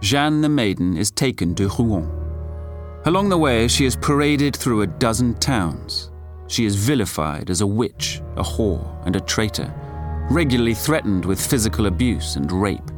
Jeanne 0.02 0.40
the 0.40 0.50
Maiden 0.50 0.96
is 0.96 1.12
taken 1.12 1.54
to 1.56 1.68
Rouen. 1.68 2.10
Along 3.06 3.28
the 3.28 3.38
way, 3.38 3.68
she 3.68 3.86
is 3.86 3.98
paraded 3.98 4.56
through 4.56 4.82
a 4.82 4.88
dozen 4.88 5.34
towns. 5.36 6.12
She 6.48 6.66
is 6.66 6.76
vilified 6.76 7.50
as 7.50 7.62
a 7.62 7.68
witch, 7.68 8.22
a 8.38 8.44
whore, 8.44 9.06
and 9.06 9.16
a 9.18 9.22
traitor, 9.22 9.74
regularly 10.32 10.74
threatened 10.74 11.26
with 11.26 11.46
physical 11.46 11.88
abuse 11.88 12.38
and 12.38 12.50
rape. 12.52 12.92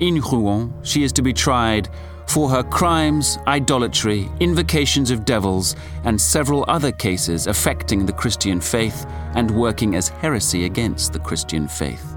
In 0.00 0.20
Rouen, 0.20 0.72
she 0.82 1.04
is 1.04 1.12
to 1.14 1.22
be 1.22 1.32
tried 1.32 1.88
for 2.28 2.48
her 2.50 2.62
crimes, 2.62 3.38
idolatry, 3.46 4.28
invocations 4.40 5.10
of 5.10 5.24
devils, 5.24 5.74
and 6.04 6.20
several 6.20 6.64
other 6.68 6.92
cases 6.92 7.46
affecting 7.46 8.06
the 8.06 8.12
Christian 8.12 8.60
faith 8.60 9.06
and 9.34 9.50
working 9.50 9.96
as 9.96 10.08
heresy 10.08 10.66
against 10.66 11.12
the 11.12 11.18
Christian 11.18 11.66
faith. 11.66 12.16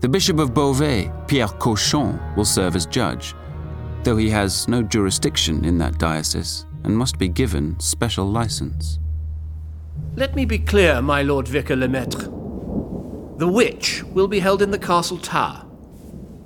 The 0.00 0.08
Bishop 0.08 0.38
of 0.38 0.54
Beauvais, 0.54 1.10
Pierre 1.26 1.48
Cauchon, 1.48 2.20
will 2.36 2.44
serve 2.44 2.76
as 2.76 2.86
judge, 2.86 3.34
though 4.04 4.16
he 4.16 4.30
has 4.30 4.68
no 4.68 4.80
jurisdiction 4.80 5.64
in 5.64 5.76
that 5.78 5.98
diocese 5.98 6.66
and 6.84 6.96
must 6.96 7.18
be 7.18 7.26
given 7.26 7.78
special 7.80 8.24
license. 8.24 9.00
Let 10.14 10.36
me 10.36 10.44
be 10.44 10.60
clear, 10.60 11.02
my 11.02 11.22
Lord 11.22 11.48
Vicar 11.48 11.74
Lemaitre. 11.74 12.30
The 13.38 13.48
witch 13.48 14.04
will 14.04 14.28
be 14.28 14.38
held 14.38 14.62
in 14.62 14.70
the 14.70 14.78
castle 14.78 15.18
tower, 15.18 15.66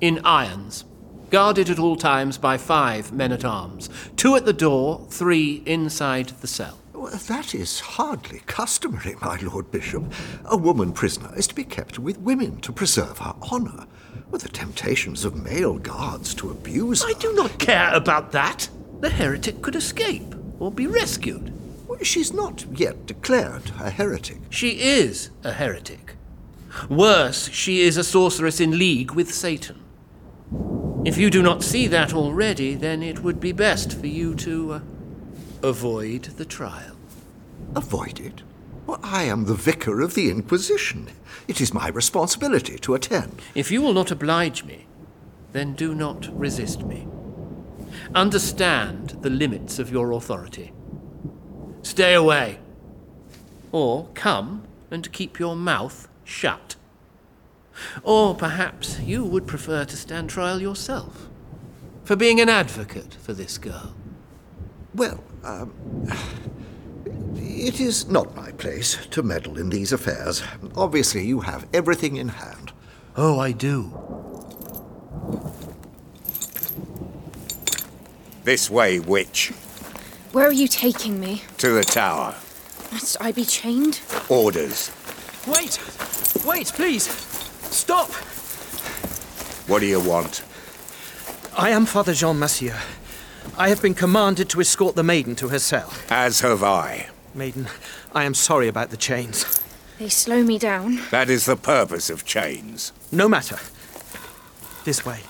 in 0.01 0.21
irons, 0.25 0.87
guarded 1.29 1.69
at 1.69 1.79
all 1.79 1.97
times 1.97 2.39
by 2.39 2.57
five 2.57 3.13
men 3.13 3.33
at 3.33 3.45
arms 3.45 3.91
two 4.17 4.35
at 4.35 4.47
the 4.47 4.53
door, 4.55 5.07
three 5.11 5.63
inside 5.67 6.29
the 6.41 6.47
cell. 6.47 6.79
Well, 7.03 7.11
that 7.27 7.53
is 7.53 7.81
hardly 7.81 8.43
customary, 8.47 9.17
my 9.21 9.37
Lord 9.39 9.73
Bishop. 9.73 10.05
A 10.45 10.57
woman 10.57 10.93
prisoner 10.93 11.37
is 11.37 11.49
to 11.49 11.55
be 11.57 11.65
kept 11.65 11.99
with 11.99 12.21
women 12.21 12.61
to 12.61 12.71
preserve 12.71 13.19
her 13.19 13.35
honour. 13.51 13.89
With 14.31 14.43
the 14.43 14.49
temptations 14.49 15.25
of 15.25 15.35
male 15.35 15.79
guards 15.79 16.33
to 16.37 16.53
abuse 16.53 17.03
her. 17.03 17.09
I 17.09 17.15
do 17.15 17.33
not 17.33 17.59
care 17.59 17.93
about 17.93 18.31
that. 18.31 18.69
The 19.01 19.11
heretic 19.11 19.63
could 19.63 19.75
escape 19.75 20.33
or 20.61 20.71
be 20.71 20.87
rescued. 20.87 21.53
Well, 21.89 21.99
she's 22.05 22.33
not 22.33 22.65
yet 22.73 23.05
declared 23.07 23.73
a 23.81 23.91
heretic. 23.91 24.39
She 24.51 24.81
is 24.81 25.31
a 25.43 25.51
heretic. 25.51 26.15
Worse, 26.89 27.49
she 27.49 27.81
is 27.81 27.97
a 27.97 28.05
sorceress 28.05 28.61
in 28.61 28.79
league 28.79 29.11
with 29.11 29.35
Satan. 29.35 29.83
If 31.05 31.19
you 31.19 31.31
do 31.31 31.43
not 31.43 31.65
see 31.65 31.89
that 31.89 32.15
already, 32.15 32.77
then 32.77 33.03
it 33.03 33.25
would 33.25 33.41
be 33.41 33.51
best 33.51 33.93
for 33.93 34.07
you 34.07 34.37
to 34.37 34.75
uh, 34.75 34.81
avoid 35.65 36.23
the 36.23 36.45
trial. 36.45 36.92
Avoid 37.75 38.21
it? 38.21 38.43
Well, 38.87 39.01
I 39.03 39.25
am 39.25 39.45
the 39.45 39.55
vicar 39.55 40.01
of 40.01 40.15
the 40.15 40.31
Inquisition. 40.31 41.09
It 41.49 41.61
is 41.61 41.73
my 41.73 41.89
responsibility 41.89 42.79
to 42.81 42.95
attend. 42.95 43.41
If 43.55 43.71
you 43.71 43.81
will 43.83 43.93
not 43.93 44.11
oblige 44.11 44.65
me, 44.65 44.87
then 45.53 45.75
do 45.75 45.95
not 45.95 46.29
resist 46.39 46.83
me. 46.85 47.07
Understand 48.15 49.19
the 49.23 49.31
limits 49.31 49.79
of 49.79 49.91
your 49.91 50.13
authority. 50.13 50.73
Stay 51.83 52.15
away. 52.15 52.59
Or 53.71 54.09
come 54.15 54.65
and 54.91 55.13
keep 55.13 55.39
your 55.39 55.57
mouth 55.57 56.09
shut. 56.25 56.77
Or 58.03 58.35
perhaps 58.35 59.01
you 59.01 59.25
would 59.25 59.47
prefer 59.47 59.85
to 59.85 59.97
stand 59.97 60.31
trial 60.31 60.61
yourself 60.61 61.29
for 62.05 62.17
being 62.17 62.41
an 62.41 62.49
advocate 62.49 63.15
for 63.15 63.33
this 63.33 63.59
girl. 63.59 63.95
Well, 64.95 65.23
um, 65.45 65.73
it 67.05 67.81
is 67.81 68.09
not 68.09 68.35
my 68.35 68.51
place 68.53 69.07
to 69.07 69.23
meddle 69.23 69.59
in 69.59 69.71
these 69.71 69.93
affairs. 69.93 70.43
Obviously, 70.77 71.25
you 71.25 71.41
have 71.41 71.67
everything 71.73 72.17
in 72.17 72.29
hand. 72.29 72.73
Oh, 73.17 73.39
I 73.39 73.53
do. 73.53 73.93
This 78.45 78.69
way, 78.69 78.99
witch. 78.99 79.53
Where 80.33 80.47
are 80.47 80.53
you 80.53 80.67
taking 80.67 81.21
me? 81.21 81.43
To 81.59 81.71
the 81.71 81.85
tower. 81.85 82.35
Must 82.91 83.17
I 83.21 83.33
be 83.33 83.45
chained? 83.45 84.01
Orders. 84.29 84.91
Wait! 85.47 85.79
Wait, 86.45 86.67
please! 86.69 87.05
Stop! 87.71 88.11
What 89.69 89.81
do 89.81 89.87
you 89.87 90.01
want? 90.01 90.43
I 91.57 91.71
am 91.71 91.87
Father 91.87 92.15
Jean 92.15 92.39
Massieu. 92.39 92.73
I 93.59 93.69
have 93.69 93.83
been 93.83 93.95
commanded 93.95 94.49
to 94.51 94.61
escort 94.61 94.97
the 94.97 95.03
maiden 95.03 95.37
to 95.37 95.49
her 95.49 95.59
cell. 95.59 95.93
As 96.11 96.41
have 96.41 96.63
I. 96.63 97.09
Maiden, 97.35 97.69
I 98.15 98.25
am 98.25 98.35
sorry 98.35 98.69
about 98.69 98.91
the 98.91 98.97
chains. 98.97 99.61
They 99.99 100.09
slow 100.09 100.43
me 100.43 100.59
down. 100.59 101.01
That 101.11 101.29
is 101.31 101.45
the 101.47 101.57
purpose 101.57 102.11
of 102.11 102.25
chains. 102.25 102.93
No 103.13 103.29
matter. 103.29 103.59
This 104.85 105.05
way. 105.05 105.21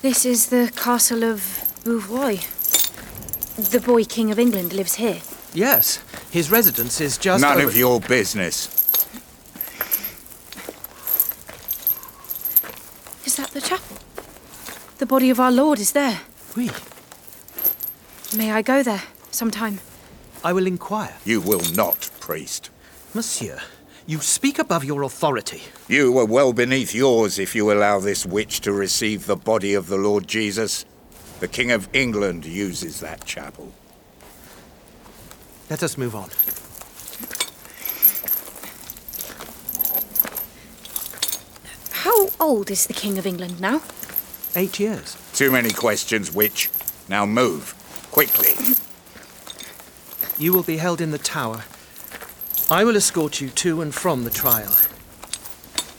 This 0.00 0.24
is 0.24 0.46
the 0.46 0.72
castle 0.76 1.24
of 1.24 1.40
Bouvoy. 1.84 2.38
The 3.70 3.80
boy 3.80 4.04
king 4.04 4.30
of 4.30 4.38
England 4.38 4.72
lives 4.72 4.94
here. 4.94 5.20
Yes, 5.52 5.98
his 6.30 6.50
residence 6.50 7.00
is 7.00 7.18
just. 7.18 7.42
None 7.42 7.58
over- 7.58 7.68
of 7.68 7.76
your 7.76 8.00
business. 8.00 8.68
Is 13.26 13.36
that 13.36 13.50
the 13.50 13.60
chapel? 13.60 13.96
The 14.97 14.97
body 15.08 15.30
of 15.30 15.40
our 15.40 15.50
Lord 15.50 15.80
is 15.80 15.92
there. 15.92 16.20
Oui. 16.54 16.70
May 18.36 18.52
I 18.52 18.62
go 18.62 18.82
there 18.82 19.02
sometime? 19.30 19.80
I 20.44 20.52
will 20.52 20.66
inquire. 20.66 21.16
You 21.24 21.40
will 21.40 21.62
not, 21.74 22.10
priest. 22.20 22.70
Monsieur, 23.14 23.58
you 24.06 24.20
speak 24.20 24.58
above 24.58 24.84
your 24.84 25.02
authority. 25.02 25.62
You 25.88 26.12
were 26.12 26.26
well 26.26 26.52
beneath 26.52 26.94
yours 26.94 27.38
if 27.38 27.54
you 27.54 27.72
allow 27.72 27.98
this 28.00 28.26
witch 28.26 28.60
to 28.60 28.72
receive 28.72 29.26
the 29.26 29.36
body 29.36 29.72
of 29.74 29.88
the 29.88 29.96
Lord 29.96 30.28
Jesus. 30.28 30.84
The 31.40 31.48
King 31.48 31.72
of 31.72 31.88
England 31.94 32.44
uses 32.44 33.00
that 33.00 33.24
chapel. 33.24 33.72
Let 35.70 35.82
us 35.82 35.96
move 35.96 36.14
on. 36.14 36.28
How 41.92 42.28
old 42.40 42.70
is 42.70 42.86
the 42.86 42.94
king 42.94 43.18
of 43.18 43.26
England 43.26 43.60
now? 43.60 43.80
Eight 44.56 44.80
years. 44.80 45.16
Too 45.34 45.50
many 45.50 45.70
questions, 45.70 46.34
witch. 46.34 46.70
Now 47.08 47.26
move. 47.26 47.74
Quickly. 48.10 48.54
You 50.38 50.52
will 50.52 50.62
be 50.62 50.78
held 50.78 51.00
in 51.00 51.10
the 51.10 51.18
tower. 51.18 51.64
I 52.70 52.84
will 52.84 52.96
escort 52.96 53.40
you 53.40 53.50
to 53.50 53.80
and 53.80 53.94
from 53.94 54.24
the 54.24 54.30
trial. 54.30 54.74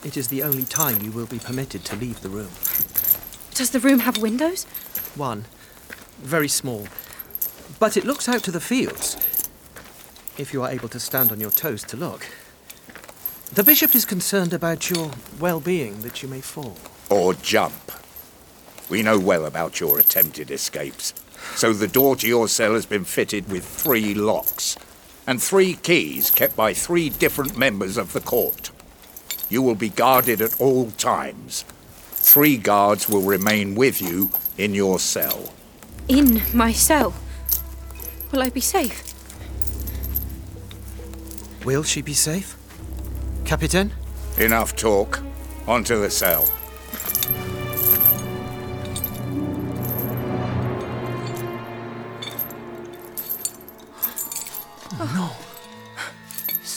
It 0.03 0.15
is 0.15 0.29
the 0.29 0.43
only 0.43 0.63
time 0.63 1.01
you 1.01 1.11
will 1.11 1.25
be 1.25 1.39
permitted 1.39 1.83
to 1.85 1.95
leave 1.95 2.21
the 2.21 2.29
room. 2.29 2.51
Does 3.53 3.71
the 3.71 3.79
room 3.79 3.99
have 3.99 4.17
windows? 4.17 4.63
One. 5.15 5.45
Very 6.19 6.47
small. 6.47 6.87
But 7.79 7.97
it 7.97 8.05
looks 8.05 8.29
out 8.29 8.43
to 8.43 8.51
the 8.51 8.61
fields. 8.61 9.15
If 10.37 10.53
you 10.53 10.63
are 10.63 10.71
able 10.71 10.89
to 10.89 10.99
stand 10.99 11.31
on 11.31 11.39
your 11.39 11.51
toes 11.51 11.83
to 11.83 11.97
look. 11.97 12.25
The 13.53 13.63
bishop 13.63 13.95
is 13.95 14.05
concerned 14.05 14.53
about 14.53 14.89
your 14.89 15.11
well 15.39 15.59
being, 15.59 16.01
that 16.01 16.21
you 16.21 16.29
may 16.29 16.39
fall. 16.39 16.77
Or 17.09 17.33
jump. 17.33 17.88
We 18.89 19.03
know 19.03 19.19
well 19.19 19.45
about 19.45 19.79
your 19.79 19.99
attempted 19.99 20.51
escapes. 20.51 21.13
So 21.55 21.73
the 21.73 21.87
door 21.87 22.15
to 22.17 22.27
your 22.27 22.47
cell 22.47 22.73
has 22.73 22.85
been 22.85 23.05
fitted 23.05 23.49
with 23.49 23.65
three 23.65 24.13
locks 24.13 24.75
and 25.27 25.41
three 25.41 25.75
keys 25.75 26.31
kept 26.31 26.55
by 26.55 26.73
three 26.73 27.09
different 27.09 27.55
members 27.55 27.97
of 27.97 28.13
the 28.13 28.19
court. 28.19 28.71
You 29.47 29.61
will 29.61 29.75
be 29.75 29.89
guarded 29.89 30.41
at 30.41 30.59
all 30.59 30.89
times. 30.91 31.65
Three 32.13 32.57
guards 32.57 33.07
will 33.07 33.21
remain 33.21 33.75
with 33.75 34.01
you 34.01 34.31
in 34.57 34.73
your 34.73 34.97
cell. 34.97 35.53
In 36.07 36.41
my 36.51 36.71
cell? 36.71 37.13
Will 38.31 38.41
I 38.41 38.49
be 38.49 38.59
safe? 38.59 39.03
Will 41.63 41.83
she 41.83 42.01
be 42.01 42.13
safe? 42.13 42.55
Captain? 43.45 43.91
Enough 44.39 44.75
talk. 44.75 45.19
Onto 45.67 45.99
the 46.01 46.09
cell. 46.09 46.47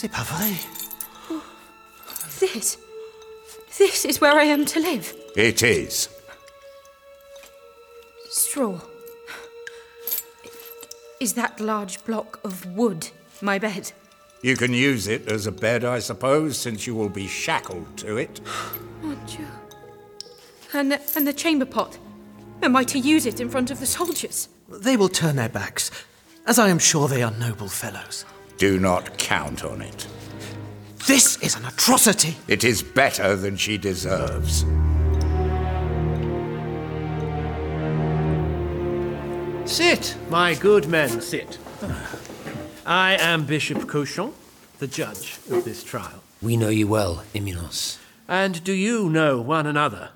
C'est 0.02 0.10
pas 0.10 0.24
vrai. 0.24 0.50
This. 2.40 2.76
This 3.78 4.04
is 4.04 4.20
where 4.20 4.32
I 4.32 4.46
am 4.46 4.64
to 4.64 4.80
live. 4.80 5.14
It 5.36 5.62
is. 5.62 6.08
Straw. 8.28 8.80
Is 11.20 11.34
that 11.34 11.60
large 11.60 12.04
block 12.04 12.40
of 12.42 12.66
wood 12.74 13.10
my 13.42 13.60
bed? 13.60 13.92
You 14.42 14.56
can 14.56 14.72
use 14.72 15.06
it 15.06 15.28
as 15.28 15.46
a 15.46 15.52
bed, 15.52 15.84
I 15.84 16.00
suppose, 16.00 16.58
since 16.58 16.84
you 16.84 16.96
will 16.96 17.08
be 17.08 17.28
shackled 17.28 17.96
to 17.98 18.16
it. 18.16 18.40
Mon 19.02 19.16
Dieu. 19.28 19.46
And 20.72 20.90
the, 20.90 21.00
and 21.14 21.28
the 21.28 21.32
chamber 21.32 21.64
pot. 21.64 21.96
Am 22.60 22.74
I 22.74 22.82
to 22.82 22.98
use 22.98 23.24
it 23.24 23.38
in 23.38 23.48
front 23.48 23.70
of 23.70 23.78
the 23.78 23.86
soldiers? 23.86 24.48
They 24.68 24.96
will 24.96 25.08
turn 25.08 25.36
their 25.36 25.48
backs, 25.48 25.92
as 26.44 26.58
I 26.58 26.70
am 26.70 26.80
sure 26.80 27.06
they 27.06 27.22
are 27.22 27.30
noble 27.38 27.68
fellows. 27.68 28.24
Do 28.58 28.78
not 28.78 29.18
count 29.18 29.64
on 29.64 29.82
it. 29.82 30.06
This 31.06 31.36
is 31.42 31.56
an 31.56 31.64
atrocity! 31.64 32.36
It 32.46 32.62
is 32.62 32.82
better 32.82 33.34
than 33.34 33.56
she 33.56 33.76
deserves. 33.76 34.64
Sit, 39.64 40.16
my 40.30 40.54
good 40.54 40.86
men, 40.86 41.20
sit. 41.20 41.58
I 42.84 43.16
am 43.18 43.46
Bishop 43.46 43.88
Cauchon, 43.88 44.32
the 44.78 44.86
judge 44.86 45.38
of 45.50 45.64
this 45.64 45.82
trial. 45.82 46.22
We 46.40 46.56
know 46.56 46.68
you 46.68 46.86
well, 46.86 47.24
Eminence. 47.34 47.98
And 48.28 48.62
do 48.64 48.72
you 48.72 49.08
know 49.08 49.40
one 49.40 49.66
another? 49.66 50.10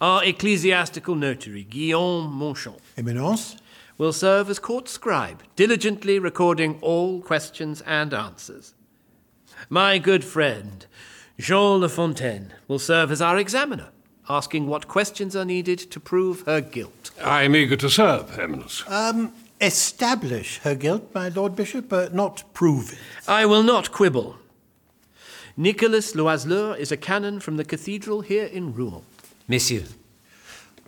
Our 0.00 0.24
ecclesiastical 0.24 1.14
notary, 1.14 1.64
Guillaume 1.64 2.38
Manchon, 2.38 2.74
Eminence? 2.96 3.56
Will 3.98 4.12
serve 4.12 4.50
as 4.50 4.58
court 4.58 4.88
scribe, 4.88 5.42
diligently 5.54 6.18
recording 6.18 6.78
all 6.80 7.20
questions 7.20 7.80
and 7.82 8.12
answers. 8.12 8.74
My 9.68 9.98
good 9.98 10.24
friend, 10.24 10.86
Jean 11.38 11.80
Lafontaine, 11.80 12.52
will 12.68 12.78
serve 12.78 13.10
as 13.10 13.22
our 13.22 13.38
examiner, 13.38 13.88
asking 14.28 14.66
what 14.66 14.88
questions 14.88 15.34
are 15.34 15.44
needed 15.44 15.78
to 15.78 16.00
prove 16.00 16.42
her 16.42 16.60
guilt. 16.60 17.10
I'm 17.22 17.56
eager 17.56 17.76
to 17.76 17.88
serve, 17.88 18.38
Eminence. 18.38 18.84
Um, 18.88 19.32
establish 19.60 20.58
her 20.58 20.74
guilt, 20.74 21.10
my 21.14 21.28
Lord 21.30 21.56
Bishop, 21.56 21.88
but 21.88 22.14
not 22.14 22.44
prove 22.52 22.92
it. 22.92 22.98
I 23.26 23.46
will 23.46 23.62
not 23.62 23.92
quibble. 23.92 24.36
Nicholas 25.56 26.12
Loiseleur 26.14 26.76
is 26.76 26.92
a 26.92 26.98
canon 26.98 27.40
from 27.40 27.56
the 27.56 27.64
cathedral 27.64 28.20
here 28.20 28.44
in 28.44 28.74
Rouen. 28.74 29.02
Monsieur. 29.48 29.84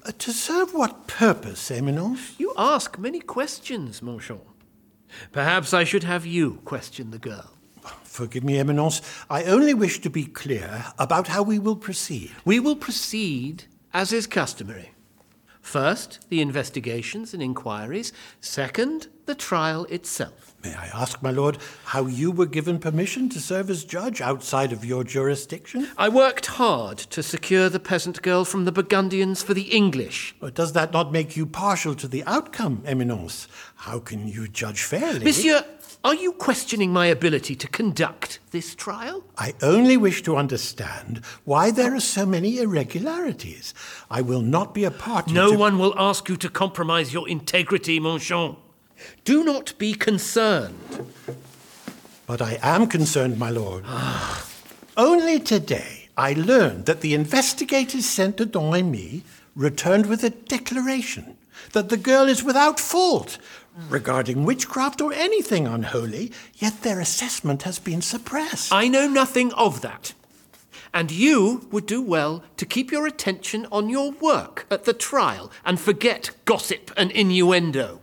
Uh, 0.05 0.13
to 0.19 0.33
serve 0.33 0.75
what 0.75 1.07
purpose, 1.07 1.71
Eminence? 1.71 2.35
You 2.39 2.53
ask 2.57 2.99
many 2.99 3.21
questions, 3.21 4.03
Manchon. 4.03 4.41
Perhaps 5.33 5.75
I 5.75 5.85
should 5.85 6.05
have 6.05 6.27
you 6.27 6.61
question 6.65 7.11
the 7.11 7.19
girl. 7.19 7.51
Forgive 8.05 8.45
me, 8.45 8.59
Eminence. 8.59 9.01
I 9.31 9.45
only 9.45 9.75
wish 9.75 10.01
to 10.01 10.11
be 10.11 10.25
clear 10.25 10.85
about 10.99 11.29
how 11.29 11.43
we 11.43 11.59
will 11.59 11.77
proceed. 11.77 12.31
We 12.45 12.61
will 12.61 12.77
proceed 12.77 13.65
as 13.95 14.13
is 14.13 14.27
customary. 14.27 14.93
First, 15.61 16.29
the 16.29 16.41
investigations 16.41 17.35
and 17.35 17.43
inquiries. 17.43 18.13
Second, 18.41 19.09
the 19.29 19.35
trial 19.35 19.85
itself. 19.85 20.57
May 20.65 20.75
I 20.75 20.87
ask, 20.87 21.23
my 21.23 21.31
lord, 21.31 21.59
how 21.85 22.07
you 22.07 22.33
were 22.33 22.47
given 22.47 22.79
permission 22.79 23.29
to 23.29 23.41
serve 23.41 23.69
as 23.69 23.85
judge 23.85 24.23
outside 24.23 24.73
of 24.73 24.87
your 24.87 25.05
jurisdiction? 25.05 25.87
I 25.99 26.09
worked 26.09 26.47
hard 26.47 26.97
to 26.97 27.23
secure 27.23 27.69
the 27.69 27.79
peasant 27.79 28.23
girl 28.23 28.47
from 28.47 28.65
the 28.65 28.73
Burgundians 28.73 29.43
for 29.43 29.53
the 29.53 29.71
English. 29.71 30.35
But 30.41 30.55
does 30.55 30.73
that 30.73 30.95
not 30.95 31.13
make 31.13 31.37
you 31.37 31.45
partial 31.45 31.95
to 31.97 32.09
the 32.09 32.25
outcome, 32.25 32.83
Eminence? 32.87 33.49
How 33.77 33.99
can 33.99 34.27
you 34.27 34.49
judge 34.49 34.83
fairly? 34.83 35.27
Monsieur, 35.27 35.63
are 36.03 36.15
you 36.15 36.33
questioning 36.33 36.91
my 36.91 37.07
ability 37.07 37.55
to 37.57 37.69
conduct 37.69 38.39
this 38.51 38.75
trial? 38.75 39.25
I 39.37 39.53
only 39.63 39.99
wish 39.99 40.23
to 40.23 40.37
understand 40.37 41.21
why 41.45 41.71
there 41.71 41.95
are 41.95 42.01
so 42.01 42.25
many 42.25 42.61
irregularities. 42.61 43.75
I 44.11 44.23
will 44.23 44.43
not 44.43 44.73
be 44.73 44.85
a 44.85 44.91
party 44.91 45.35
No 45.35 45.53
to... 45.53 45.59
one 45.59 45.79
will 45.79 45.95
ask 45.99 46.31
you 46.31 46.37
to 46.39 46.49
compromise 46.49 47.13
your 47.13 47.29
integrity, 47.29 48.01
Manchon. 48.01 48.57
Do 49.25 49.45
not 49.45 49.77
be 49.79 49.95
concerned. 49.95 51.07
But 52.27 52.43
I 52.43 52.59
am 52.63 52.87
concerned, 52.87 53.39
my 53.39 53.51
lord. 53.51 53.85
Only 54.97 55.39
today 55.39 56.09
I 56.17 56.33
learned 56.33 56.87
that 56.87 57.01
the 57.01 57.15
investigators 57.15 58.05
sent 58.07 58.37
to 58.37 58.47
Domremy 58.47 59.23
returned 59.55 60.07
with 60.07 60.25
a 60.25 60.31
declaration 60.31 61.37
that 61.73 61.89
the 61.89 61.97
girl 61.97 62.27
is 62.29 62.45
without 62.45 62.81
fault 62.81 63.39
regarding 63.89 64.45
witchcraft 64.45 65.01
or 65.01 65.13
anything 65.13 65.67
unholy, 65.67 66.33
yet 66.57 66.83
their 66.83 67.01
assessment 67.01 67.63
has 67.63 67.79
been 67.79 68.03
suppressed. 68.03 68.73
I 68.73 68.89
know 68.89 69.07
nothing 69.09 69.53
of 69.53 69.81
that. 69.83 70.15
And 70.93 71.11
you 71.11 71.69
would 71.71 71.87
do 71.87 72.03
well 72.03 72.43
to 72.57 72.67
keep 72.67 72.91
your 72.91 73.07
attention 73.07 73.67
on 73.71 73.89
your 73.89 74.11
work 74.13 74.67
at 74.71 74.85
the 74.85 74.93
trial 74.93 75.53
and 75.65 75.79
forget 75.79 76.31
gossip 76.45 76.91
and 76.97 77.11
innuendo. 77.11 78.01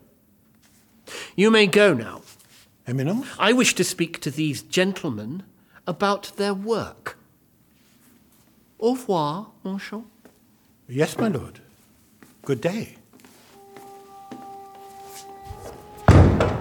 You 1.35 1.51
may 1.51 1.67
go 1.67 1.93
now. 1.93 2.21
Eminence? 2.87 3.27
I 3.39 3.53
wish 3.53 3.73
to 3.75 3.83
speak 3.83 4.19
to 4.21 4.31
these 4.31 4.61
gentlemen 4.61 5.43
about 5.87 6.31
their 6.37 6.53
work. 6.53 7.17
Au 8.79 8.93
revoir, 8.93 9.47
Manchon. 9.63 10.05
Yes, 10.87 11.17
my 11.17 11.29
lord. 11.29 11.59
Good 12.43 12.61
day. 12.61 12.97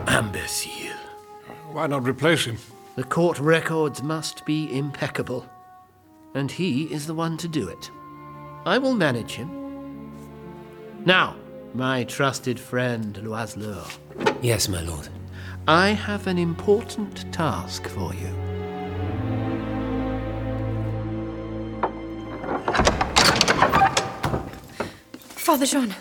Imbecile. 0.09 0.97
Why 1.73 1.87
not 1.87 2.05
replace 2.05 2.45
him? 2.45 2.57
The 2.97 3.05
court 3.05 3.39
records 3.41 4.03
must 4.03 4.47
be 4.47 4.77
impeccable, 4.77 5.47
and 6.35 6.51
he 6.51 6.85
is 6.85 7.07
the 7.07 7.15
one 7.15 7.37
to 7.39 7.49
do 7.49 7.69
it. 7.69 7.91
I 8.65 8.79
will 8.79 8.95
manage 8.95 9.33
him. 9.33 9.51
Now, 11.05 11.37
my 11.75 12.05
trusted 12.05 12.59
friend 12.59 13.17
Loiseleur. 13.17 14.34
Yes, 14.45 14.69
my 14.69 14.83
lord. 14.83 15.09
I 15.67 15.93
have 15.93 16.27
an 16.27 16.37
important 16.37 17.33
task 17.33 17.89
for 17.89 18.13
you. 18.13 18.29
Father 25.47 25.65
Jean, 25.65 25.95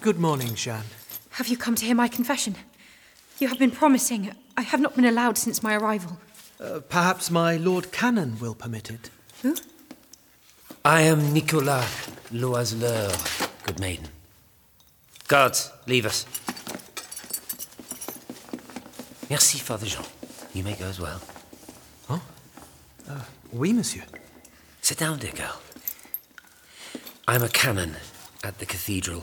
Good 0.00 0.18
morning, 0.18 0.56
Jeanne. 0.56 0.82
have 1.30 1.46
you 1.46 1.56
come 1.56 1.76
to 1.76 1.84
hear 1.84 1.94
my 1.94 2.08
confession? 2.08 2.56
You 3.38 3.46
have 3.46 3.58
been 3.60 3.70
promising. 3.70 4.32
I 4.56 4.62
have 4.62 4.80
not 4.80 4.96
been 4.96 5.04
allowed 5.04 5.38
since 5.38 5.62
my 5.62 5.76
arrival. 5.76 6.18
Uh, 6.60 6.80
perhaps 6.80 7.30
my 7.30 7.56
Lord 7.56 7.92
Canon 7.92 8.36
will 8.40 8.56
permit 8.56 8.90
it. 8.90 9.10
Who? 9.42 9.54
I 10.84 11.02
am 11.02 11.32
Nicolas 11.32 12.10
Loiseleur, 12.32 13.14
good 13.64 13.78
maiden. 13.78 14.08
Guards, 15.28 15.70
leave 15.86 16.04
us. 16.04 16.26
Merci, 19.30 19.58
Father 19.58 19.86
Jean. 19.86 20.04
You 20.52 20.62
may 20.62 20.74
go 20.74 20.86
as 20.86 21.00
well. 21.00 21.20
Oh? 22.10 22.22
Uh, 23.08 23.20
oui, 23.52 23.72
monsieur. 23.72 24.04
Sit 24.82 24.98
down, 24.98 25.18
dear 25.18 25.32
girl. 25.32 25.60
I'm 27.26 27.42
a 27.42 27.48
canon 27.48 27.96
at 28.42 28.58
the 28.58 28.66
cathedral. 28.66 29.22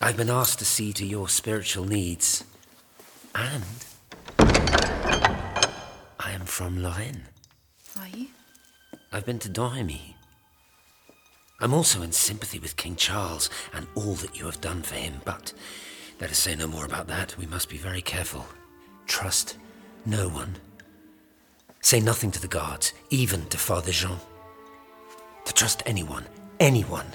I've 0.00 0.16
been 0.16 0.30
asked 0.30 0.60
to 0.60 0.64
see 0.64 0.92
to 0.92 1.04
your 1.04 1.28
spiritual 1.28 1.84
needs. 1.84 2.44
And 3.34 3.64
I 4.38 6.30
am 6.32 6.44
from 6.44 6.82
Lorraine. 6.82 7.24
Are 7.98 8.08
you? 8.08 8.28
I've 9.12 9.26
been 9.26 9.40
to 9.40 9.48
Domremy. 9.48 10.14
I'm 11.60 11.74
also 11.74 12.02
in 12.02 12.12
sympathy 12.12 12.58
with 12.58 12.76
King 12.76 12.94
Charles 12.96 13.50
and 13.72 13.86
all 13.94 14.14
that 14.14 14.38
you 14.38 14.44
have 14.46 14.60
done 14.60 14.82
for 14.82 14.94
him, 14.94 15.14
but 15.24 15.52
let 16.20 16.30
us 16.30 16.38
say 16.38 16.54
no 16.54 16.66
more 16.66 16.84
about 16.84 17.08
that. 17.08 17.36
We 17.38 17.46
must 17.46 17.68
be 17.68 17.76
very 17.76 18.02
careful. 18.02 18.46
Trust 19.06 19.56
no 20.06 20.28
one. 20.28 20.56
Say 21.80 22.00
nothing 22.00 22.30
to 22.32 22.40
the 22.40 22.48
guards, 22.48 22.92
even 23.10 23.46
to 23.46 23.58
Father 23.58 23.92
Jean. 23.92 24.18
To 25.44 25.52
trust 25.52 25.82
anyone, 25.86 26.24
anyone, 26.60 27.06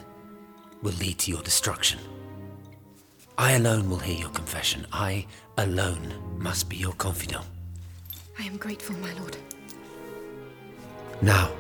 will 0.82 0.94
lead 0.94 1.18
to 1.20 1.32
your 1.32 1.42
destruction. 1.42 2.00
I 3.38 3.54
alone 3.54 3.90
will 3.90 4.00
hear 4.00 4.18
your 4.18 4.30
confession. 4.30 4.86
I 4.92 5.26
alone 5.58 6.14
must 6.38 6.70
be 6.70 6.78
your 6.78 6.94
confidant. 6.94 7.46
I 8.38 8.44
am 8.44 8.58
grateful, 8.58 8.96
my 8.98 9.14
lord. 9.14 9.38
Now, 11.22 11.52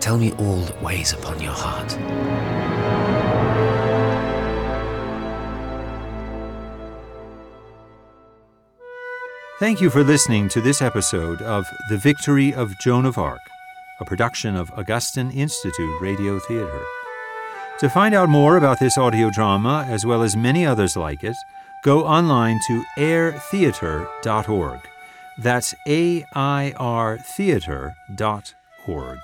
tell 0.00 0.18
me 0.18 0.32
all 0.32 0.56
that 0.56 0.82
weighs 0.82 1.12
upon 1.12 1.40
your 1.40 1.52
heart. 1.52 3.29
Thank 9.60 9.82
you 9.82 9.90
for 9.90 10.02
listening 10.02 10.48
to 10.50 10.62
this 10.62 10.80
episode 10.80 11.42
of 11.42 11.70
The 11.90 11.98
Victory 11.98 12.54
of 12.54 12.78
Joan 12.78 13.04
of 13.04 13.18
Arc, 13.18 13.42
a 14.00 14.06
production 14.06 14.56
of 14.56 14.70
Augustine 14.70 15.30
Institute 15.30 16.00
Radio 16.00 16.38
Theater. 16.38 16.82
To 17.80 17.90
find 17.90 18.14
out 18.14 18.30
more 18.30 18.56
about 18.56 18.80
this 18.80 18.96
audio 18.96 19.28
drama, 19.28 19.84
as 19.86 20.06
well 20.06 20.22
as 20.22 20.34
many 20.34 20.64
others 20.64 20.96
like 20.96 21.22
it, 21.22 21.36
go 21.84 22.06
online 22.06 22.58
to 22.68 22.82
airtheater.org. 22.96 24.80
That's 25.36 25.74
A 25.86 26.24
I 26.34 26.72
R 26.78 27.18
theater.org. 27.18 29.18